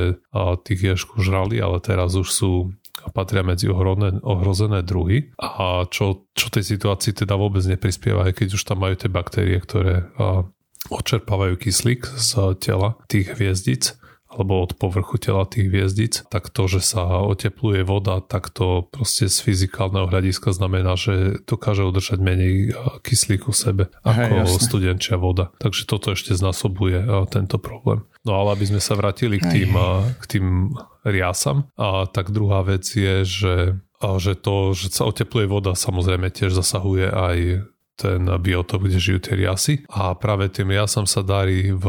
tých 0.66 0.80
ježku 0.82 1.22
žrali, 1.22 1.62
ale 1.62 1.78
teraz 1.78 2.18
už 2.18 2.26
sú 2.26 2.74
patria 3.10 3.42
medzi 3.42 3.66
ohrozené, 3.66 4.22
ohrozené 4.22 4.86
druhy. 4.86 5.34
A 5.42 5.88
čo, 5.90 6.30
čo 6.38 6.46
tej 6.52 6.62
situácii 6.62 7.26
teda 7.26 7.34
vôbec 7.34 7.66
neprispieva, 7.66 8.30
aj 8.30 8.38
keď 8.38 8.48
už 8.54 8.62
tam 8.62 8.86
majú 8.86 8.94
tie 8.94 9.10
baktérie, 9.10 9.58
ktoré 9.58 10.06
a, 10.14 10.46
odčerpávajú 10.90 11.58
kyslík 11.58 12.06
z 12.06 12.58
tela 12.62 12.98
tých 13.10 13.34
hviezdic 13.34 13.98
alebo 14.32 14.64
od 14.64 14.72
povrchu 14.80 15.20
tela 15.20 15.44
tých 15.44 15.68
hviezdic, 15.68 16.24
tak 16.32 16.48
to, 16.48 16.64
že 16.64 16.80
sa 16.80 17.20
otepluje 17.20 17.84
voda, 17.84 18.24
tak 18.24 18.48
to 18.48 18.88
proste 18.88 19.28
z 19.28 19.38
fyzikálneho 19.44 20.08
hľadiska 20.08 20.56
znamená, 20.56 20.96
že 20.96 21.44
dokáže 21.44 21.84
udržať 21.84 22.18
menej 22.18 22.72
kyslíku 23.04 23.52
v 23.52 23.60
sebe 23.60 23.84
ako 24.00 24.48
Hej, 24.48 24.64
studenčia 24.64 25.20
voda. 25.20 25.52
Takže 25.60 25.84
toto 25.84 26.16
ešte 26.16 26.32
znásobuje 26.32 27.28
tento 27.28 27.60
problém. 27.60 28.08
No 28.24 28.40
ale 28.40 28.56
aby 28.56 28.72
sme 28.72 28.80
sa 28.80 28.96
vrátili 28.96 29.36
k 29.36 29.46
tým, 29.50 29.76
k 30.16 30.24
tým 30.24 30.72
riasam, 31.02 31.68
a 31.74 32.06
tak 32.06 32.30
druhá 32.30 32.62
vec 32.62 32.86
je, 32.86 33.26
že, 33.26 33.56
že 34.00 34.32
to, 34.38 34.72
že 34.72 34.94
sa 34.94 35.04
otepluje 35.10 35.50
voda 35.50 35.74
samozrejme 35.74 36.30
tiež 36.30 36.54
zasahuje 36.54 37.10
aj 37.10 37.66
ten 38.02 38.26
biotop, 38.42 38.82
kde 38.82 38.98
žijú 38.98 39.18
tie 39.22 39.38
riasy 39.38 39.86
a 39.86 40.18
práve 40.18 40.50
tým 40.50 40.74
riasam 40.74 41.06
sa 41.06 41.22
darí 41.22 41.70
v 41.70 41.86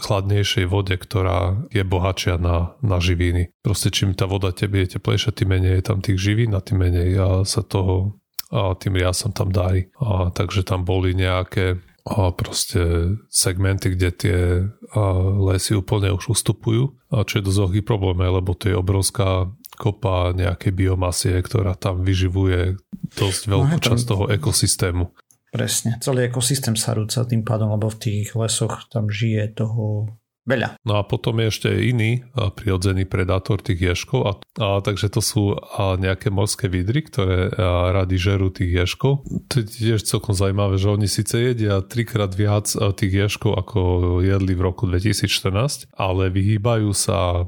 chladnejšej 0.00 0.64
vode, 0.64 0.96
ktorá 0.96 1.68
je 1.68 1.84
bohatšia 1.84 2.40
na, 2.40 2.72
na 2.80 2.96
živiny. 2.96 3.52
Proste 3.60 3.92
čím 3.92 4.16
tá 4.16 4.24
voda 4.24 4.56
tebe 4.56 4.80
je 4.80 4.96
teplejšia, 4.96 5.36
tým 5.36 5.52
menej 5.52 5.80
je 5.80 5.84
tam 5.84 6.00
tých 6.00 6.16
živín 6.16 6.56
a 6.56 6.64
tým 6.64 6.80
menej 6.80 7.10
a 7.20 7.28
sa 7.44 7.60
toho 7.60 8.16
a 8.50 8.74
tým 8.74 8.98
riasam 8.98 9.30
tam 9.30 9.54
darí. 9.54 9.94
A, 10.02 10.34
takže 10.34 10.66
tam 10.66 10.82
boli 10.82 11.14
nejaké 11.14 11.78
a 12.00 12.32
proste 12.32 13.14
segmenty, 13.28 13.92
kde 13.94 14.08
tie 14.10 14.38
lesy 15.38 15.76
úplne 15.76 16.10
už 16.16 16.32
ustupujú, 16.32 16.96
a 17.12 17.22
čo 17.28 17.38
je 17.38 17.46
dosť 17.46 17.60
veľký 17.60 17.82
problém, 17.84 18.24
lebo 18.24 18.56
to 18.56 18.72
je 18.72 18.76
obrovská 18.76 19.52
kopa 19.76 20.36
nejakej 20.36 20.72
biomasie, 20.76 21.36
ktorá 21.40 21.76
tam 21.76 22.04
vyživuje 22.04 22.80
dosť 23.16 23.42
no 23.48 23.64
veľkú 23.64 23.76
no, 23.78 23.84
časť 23.84 24.04
toho 24.04 24.24
ekosystému. 24.32 25.04
Presne, 25.50 25.98
celý 25.98 26.30
ekosystém 26.30 26.78
sa 26.78 26.94
rúca 26.94 27.26
tým 27.26 27.42
pádom, 27.42 27.74
lebo 27.74 27.90
v 27.90 28.00
tých 28.00 28.38
lesoch 28.38 28.86
tam 28.90 29.10
žije 29.10 29.58
toho 29.58 30.06
Veľa. 30.48 30.80
No 30.88 30.96
a 30.96 31.04
potom 31.04 31.36
je 31.36 31.52
ešte 31.52 31.68
iný 31.68 32.24
prirodzený 32.32 33.04
predátor 33.04 33.60
tých 33.60 33.92
ješkov 33.92 34.20
a, 34.24 34.32
a 34.56 34.66
takže 34.80 35.12
to 35.12 35.20
sú 35.20 35.52
a 35.52 36.00
nejaké 36.00 36.32
morské 36.32 36.66
vidry, 36.66 37.04
ktoré 37.04 37.52
a, 37.52 37.92
rady 37.92 38.16
žerú 38.16 38.48
tých 38.48 38.82
ješkov. 38.82 39.20
To 39.52 39.54
je 39.60 39.64
tiež 39.68 40.00
celkom 40.02 40.32
zaujímavé, 40.32 40.80
že 40.80 40.88
oni 40.88 41.06
síce 41.12 41.36
jedia 41.36 41.84
trikrát 41.84 42.32
viac 42.32 42.72
tých 42.72 43.28
ješkov 43.28 43.52
ako 43.62 43.80
jedli 44.24 44.56
v 44.56 44.64
roku 44.64 44.88
2014, 44.88 45.92
ale 45.92 46.32
vyhýbajú 46.32 46.88
sa 46.96 47.44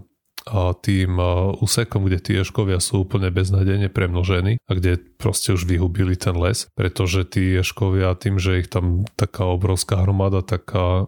tým 0.82 1.16
úsekom, 1.62 2.07
kde 2.07 2.18
tie 2.18 2.34
ješkovia 2.43 2.82
sú 2.82 3.07
úplne 3.07 3.30
beznadejne 3.30 3.88
premnožení 3.88 4.59
a 4.66 4.70
kde 4.74 4.99
proste 5.16 5.55
už 5.55 5.66
vyhubili 5.66 6.18
ten 6.18 6.34
les, 6.34 6.66
pretože 6.74 7.22
tí 7.30 7.55
ješkovia 7.55 8.18
tým, 8.18 8.43
že 8.43 8.62
ich 8.62 8.68
tam 8.70 9.07
taká 9.14 9.47
obrovská 9.47 10.03
hromada, 10.03 10.43
taká 10.43 11.07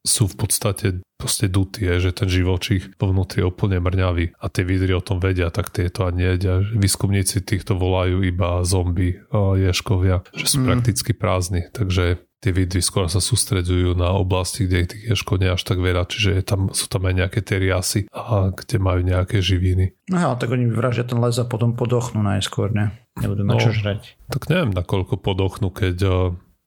sú 0.00 0.32
v 0.32 0.36
podstate 0.40 0.86
proste 1.20 1.52
dutí, 1.52 1.84
že 1.84 2.16
ten 2.16 2.24
živočích 2.24 2.96
vo 2.96 3.12
vnútri 3.12 3.44
je 3.44 3.52
úplne 3.52 3.76
mrňavý 3.84 4.40
a 4.40 4.48
tie 4.48 4.64
vidry 4.64 4.96
o 4.96 5.04
tom 5.04 5.20
vedia, 5.20 5.52
tak 5.52 5.68
tieto 5.68 6.08
ani 6.08 6.24
nejedia. 6.24 6.64
Výskumníci 6.64 7.44
týchto 7.44 7.76
volajú 7.76 8.24
iba 8.24 8.64
zombie 8.64 9.20
ješkovia, 9.60 10.24
že 10.32 10.46
sú 10.48 10.64
mm. 10.64 10.66
prakticky 10.72 11.12
prázdni, 11.12 11.68
takže 11.68 12.24
tie 12.40 12.50
vidry 12.56 12.80
skôr 12.80 13.06
sa 13.06 13.20
sústredujú 13.20 13.92
na 13.92 14.16
oblasti, 14.16 14.64
kde 14.64 14.96
tých 14.96 15.12
ješkov 15.12 15.44
nie 15.44 15.52
až 15.52 15.62
tak 15.62 15.78
veľa, 15.78 16.08
čiže 16.08 16.40
je 16.40 16.42
tam, 16.44 16.72
sú 16.72 16.88
tam 16.88 17.04
aj 17.04 17.14
nejaké 17.20 17.40
tie 17.44 17.60
riasy, 17.60 18.00
a 18.10 18.50
kde 18.50 18.76
majú 18.80 19.00
nejaké 19.04 19.44
živiny. 19.44 19.92
No 20.08 20.34
tak 20.40 20.48
oni 20.50 20.66
vyvražia 20.66 21.04
ten 21.04 21.20
les 21.20 21.36
a 21.36 21.44
potom 21.44 21.76
podochnú 21.76 22.24
najskôr, 22.24 22.72
ne? 22.72 22.96
Nebudú 23.20 23.44
mať 23.44 23.54
no, 23.54 23.60
čo 23.60 23.70
žrať. 23.76 24.00
Tak 24.32 24.48
neviem, 24.48 24.72
nakoľko 24.72 25.20
podochnú, 25.20 25.68
keď 25.68 25.96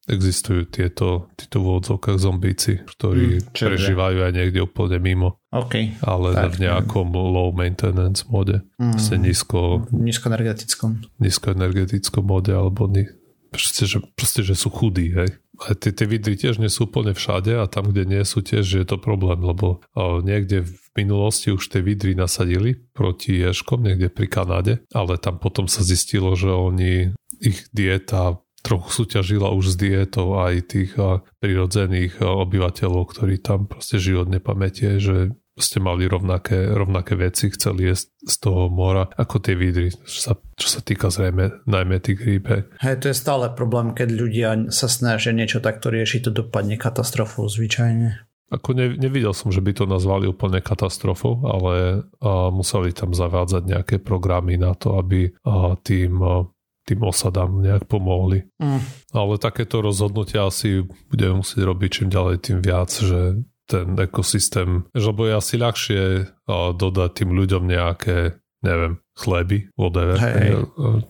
existujú 0.03 0.67
tieto, 0.67 1.31
títo 1.39 1.63
v 1.63 1.79
odzovkách 1.79 2.19
zombíci, 2.19 2.83
ktorí 2.83 3.39
mm, 3.39 3.55
prežívajú 3.55 4.19
aj 4.27 4.31
niekde 4.35 4.59
úplne 4.59 4.99
mimo. 4.99 5.39
Okay. 5.47 5.95
Ale 6.03 6.35
tak, 6.35 6.59
v 6.59 6.67
nejakom 6.67 7.07
neviem. 7.07 7.31
low 7.31 7.49
maintenance 7.55 8.27
mode. 8.27 8.67
Mm, 8.83 8.99
nízko... 8.99 9.87
Nízkoenergetickom. 9.95 11.07
Nízkoenergetickom 11.23 12.23
mode, 12.27 12.51
alebo 12.51 12.91
ni, 12.91 13.07
proste, 13.53 13.85
že, 13.85 14.01
proste, 14.17 14.41
že 14.41 14.57
sú 14.57 14.73
chudí, 14.73 15.13
hej. 15.13 15.29
A 15.61 15.77
tie, 15.77 15.93
tie 15.93 16.09
vidry 16.09 16.33
tiež 16.33 16.57
nie 16.57 16.67
sú 16.67 16.89
úplne 16.89 17.13
všade 17.13 17.53
a 17.53 17.69
tam, 17.69 17.93
kde 17.93 18.09
nie 18.09 18.23
sú 18.25 18.41
tiež, 18.41 18.65
je 18.65 18.85
to 18.89 18.97
problém, 18.97 19.37
lebo 19.45 19.85
o, 19.93 20.19
niekde 20.25 20.65
v 20.65 20.87
minulosti 20.97 21.53
už 21.53 21.69
tie 21.69 21.85
vidry 21.85 22.17
nasadili 22.17 22.73
proti 22.73 23.37
ješkom, 23.37 23.85
niekde 23.85 24.09
pri 24.09 24.25
Kanáde, 24.25 24.73
ale 24.89 25.21
tam 25.21 25.37
potom 25.37 25.69
sa 25.69 25.85
zistilo, 25.85 26.33
že 26.33 26.49
oni, 26.49 27.13
ich 27.37 27.69
dieta 27.69 28.41
trochu 28.63 29.03
súťažila 29.03 29.51
už 29.51 29.75
s 29.75 29.79
dietou 29.79 30.39
aj 30.39 30.71
tých 30.71 30.95
prirodzených 31.43 32.23
obyvateľov, 32.23 33.11
ktorí 33.11 33.43
tam 33.43 33.67
proste 33.67 33.99
žijú 33.99 34.23
od 34.25 34.31
nepamätie, 34.31 34.97
že 35.03 35.35
ste 35.53 35.77
mali 35.77 36.09
rovnaké, 36.09 36.73
rovnaké 36.73 37.13
veci, 37.13 37.53
chceli 37.53 37.93
jesť 37.93 38.09
z 38.25 38.35
toho 38.41 38.73
mora 38.73 39.05
ako 39.05 39.37
tie 39.37 39.53
vidry, 39.53 39.93
čo 39.93 40.19
sa, 40.19 40.33
čo 40.57 40.67
sa 40.67 40.81
týka 40.81 41.13
zrejme 41.13 41.65
najmä 41.69 42.01
tých 42.01 42.19
rýb. 42.25 42.45
Hej, 42.81 43.05
to 43.05 43.05
je 43.13 43.17
stále 43.17 43.53
problém, 43.53 43.93
keď 43.93 44.09
ľudia 44.09 44.49
sa 44.73 44.89
snažia 44.89 45.29
niečo 45.29 45.61
takto 45.61 45.93
riešiť, 45.93 46.29
to 46.29 46.31
dopadne 46.33 46.77
katastrofou 46.81 47.45
zvyčajne. 47.45 48.25
Ako 48.53 48.77
ne, 48.77 48.93
nevidel 48.93 49.33
som, 49.33 49.49
že 49.49 49.65
by 49.65 49.73
to 49.73 49.89
nazvali 49.89 50.29
úplne 50.29 50.61
katastrofou, 50.61 51.41
ale 51.41 52.05
a, 52.21 52.53
museli 52.53 52.93
tam 52.93 53.13
zavádzať 53.13 53.63
nejaké 53.65 53.95
programy 53.97 54.61
na 54.61 54.77
to, 54.77 54.97
aby 55.01 55.33
a, 55.41 55.73
tým 55.81 56.21
a, 56.21 56.45
tým 56.83 56.99
osadám 57.01 57.63
nejak 57.63 57.87
pomohli. 57.87 58.43
Mm. 58.59 58.83
Ale 59.15 59.39
takéto 59.39 59.79
rozhodnutia 59.79 60.51
asi 60.51 60.83
budeme 61.07 61.39
musieť 61.39 61.61
robiť 61.63 61.89
čím 61.89 62.09
ďalej 62.11 62.35
tým 62.43 62.59
viac, 62.59 62.91
že 62.91 63.39
ten 63.67 63.95
ekosystém, 63.95 64.87
že 64.91 65.07
lebo 65.07 65.27
je 65.29 65.33
asi 65.33 65.55
ľahšie 65.59 66.01
dodať 66.49 67.09
tým 67.15 67.31
ľuďom 67.31 67.63
nejaké, 67.63 68.37
neviem, 68.63 68.99
chleby, 69.13 69.69
whatever, 69.77 70.17
hey. 70.17 70.57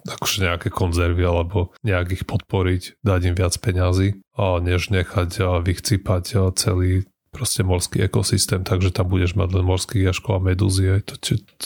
akože 0.06 0.44
nejaké 0.44 0.68
konzervy 0.70 1.24
alebo 1.24 1.72
nejak 1.88 2.22
ich 2.22 2.24
podporiť, 2.28 3.00
dať 3.02 3.22
im 3.32 3.36
viac 3.36 3.56
peňazí, 3.58 4.20
než 4.38 4.92
nechať 4.92 5.64
vychcípať 5.64 6.54
celý 6.60 7.08
proste 7.34 7.66
morský 7.66 8.06
ekosystém, 8.06 8.62
takže 8.62 8.94
tam 8.94 9.10
budeš 9.10 9.34
mať 9.34 9.50
len 9.58 9.66
morských 9.66 10.14
jaškov 10.14 10.38
a 10.38 10.46
medúzy, 10.54 11.02
to, 11.02 11.18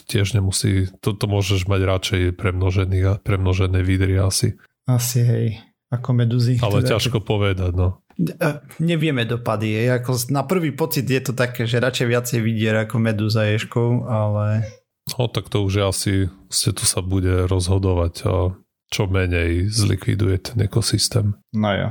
tiež 0.07 0.31
nemusí, 0.31 0.87
to, 1.03 1.11
to 1.11 1.27
môžeš 1.27 1.67
mať 1.67 1.81
radšej 1.83 2.21
premnožený, 2.39 3.19
premnožené 3.19 3.83
vidry 3.83 4.15
asi. 4.15 4.55
Asi 4.87 5.27
hej, 5.27 5.47
ako 5.91 6.15
medúzy. 6.15 6.55
Ale 6.63 6.79
teda, 6.81 6.95
ťažko 6.95 7.19
povedať, 7.19 7.75
no. 7.75 7.99
Nevieme 8.81 9.29
dopady, 9.29 9.77
je, 9.77 9.83
ako 9.93 10.11
na 10.33 10.41
prvý 10.41 10.73
pocit 10.73 11.05
je 11.05 11.21
to 11.21 11.37
také, 11.37 11.69
že 11.69 11.77
radšej 11.77 12.07
viacej 12.09 12.39
vidier 12.41 12.75
ako 12.81 12.97
medúza 12.97 13.45
ješkov, 13.45 14.09
ale... 14.09 14.65
No 15.13 15.29
tak 15.29 15.53
to 15.53 15.61
už 15.63 15.87
asi 15.87 16.27
ste 16.49 16.73
tu 16.73 16.83
sa 16.83 17.05
bude 17.05 17.45
rozhodovať, 17.45 18.13
čo 18.89 19.01
menej 19.07 19.69
zlikviduje 19.69 20.51
ten 20.51 20.57
ekosystém. 20.65 21.37
No 21.53 21.69
ja. 21.71 21.89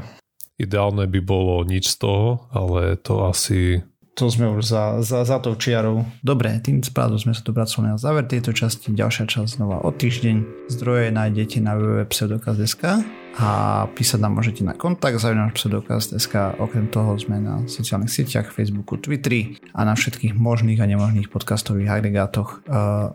Ideálne 0.59 1.07
by 1.07 1.21
bolo 1.23 1.63
nič 1.63 1.95
z 1.95 1.97
toho, 2.03 2.51
ale 2.51 2.99
to 2.99 3.29
asi... 3.29 3.85
To 4.17 4.33
sme 4.33 4.49
už 4.49 4.65
za, 4.65 5.05
za, 5.05 5.29
za 5.29 5.37
tou 5.45 5.53
čiarou. 5.61 6.01
Dobre, 6.25 6.49
tým 6.65 6.81
správne 6.81 7.21
sme 7.21 7.37
sa 7.37 7.45
dopracovali 7.45 7.93
na 7.93 8.01
záver 8.01 8.25
tejto 8.25 8.57
časti. 8.57 8.89
Ďalšia 8.97 9.29
časť 9.29 9.61
znova 9.61 9.85
o 9.85 9.93
týždeň. 9.93 10.67
Zdroje 10.73 11.13
nájdete 11.13 11.61
na 11.61 11.77
www.pseudokaz.sk 11.77 13.05
a 13.37 13.49
písať 13.93 14.17
nám 14.25 14.41
môžete 14.41 14.65
na 14.65 14.73
kontakt 14.73 15.21
zavinač 15.21 15.61
pseudokaz.sk. 15.61 16.57
Okrem 16.57 16.89
toho 16.89 17.13
sme 17.21 17.45
na 17.45 17.61
sociálnych 17.69 18.09
sieťach, 18.09 18.57
Facebooku, 18.57 18.97
Twitteri 18.97 19.61
a 19.77 19.85
na 19.85 19.93
všetkých 19.93 20.33
možných 20.33 20.81
a 20.81 20.89
nemožných 20.89 21.29
podcastových 21.29 22.01
agregátoch. 22.01 22.65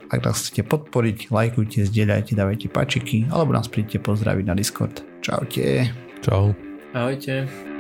Ak 0.06 0.22
nás 0.22 0.38
chcete 0.38 0.70
podporiť, 0.70 1.34
lajkujte, 1.34 1.82
zdieľajte, 1.82 2.38
dávajte 2.38 2.70
pačiky 2.70 3.26
alebo 3.34 3.58
nás 3.58 3.66
príďte 3.66 3.97
pozdraviť 4.06 4.45
na 4.45 4.54
Discord. 4.54 5.02
Čaute. 5.26 5.89
Čau. 6.22 6.54
Ahojte. 6.93 7.71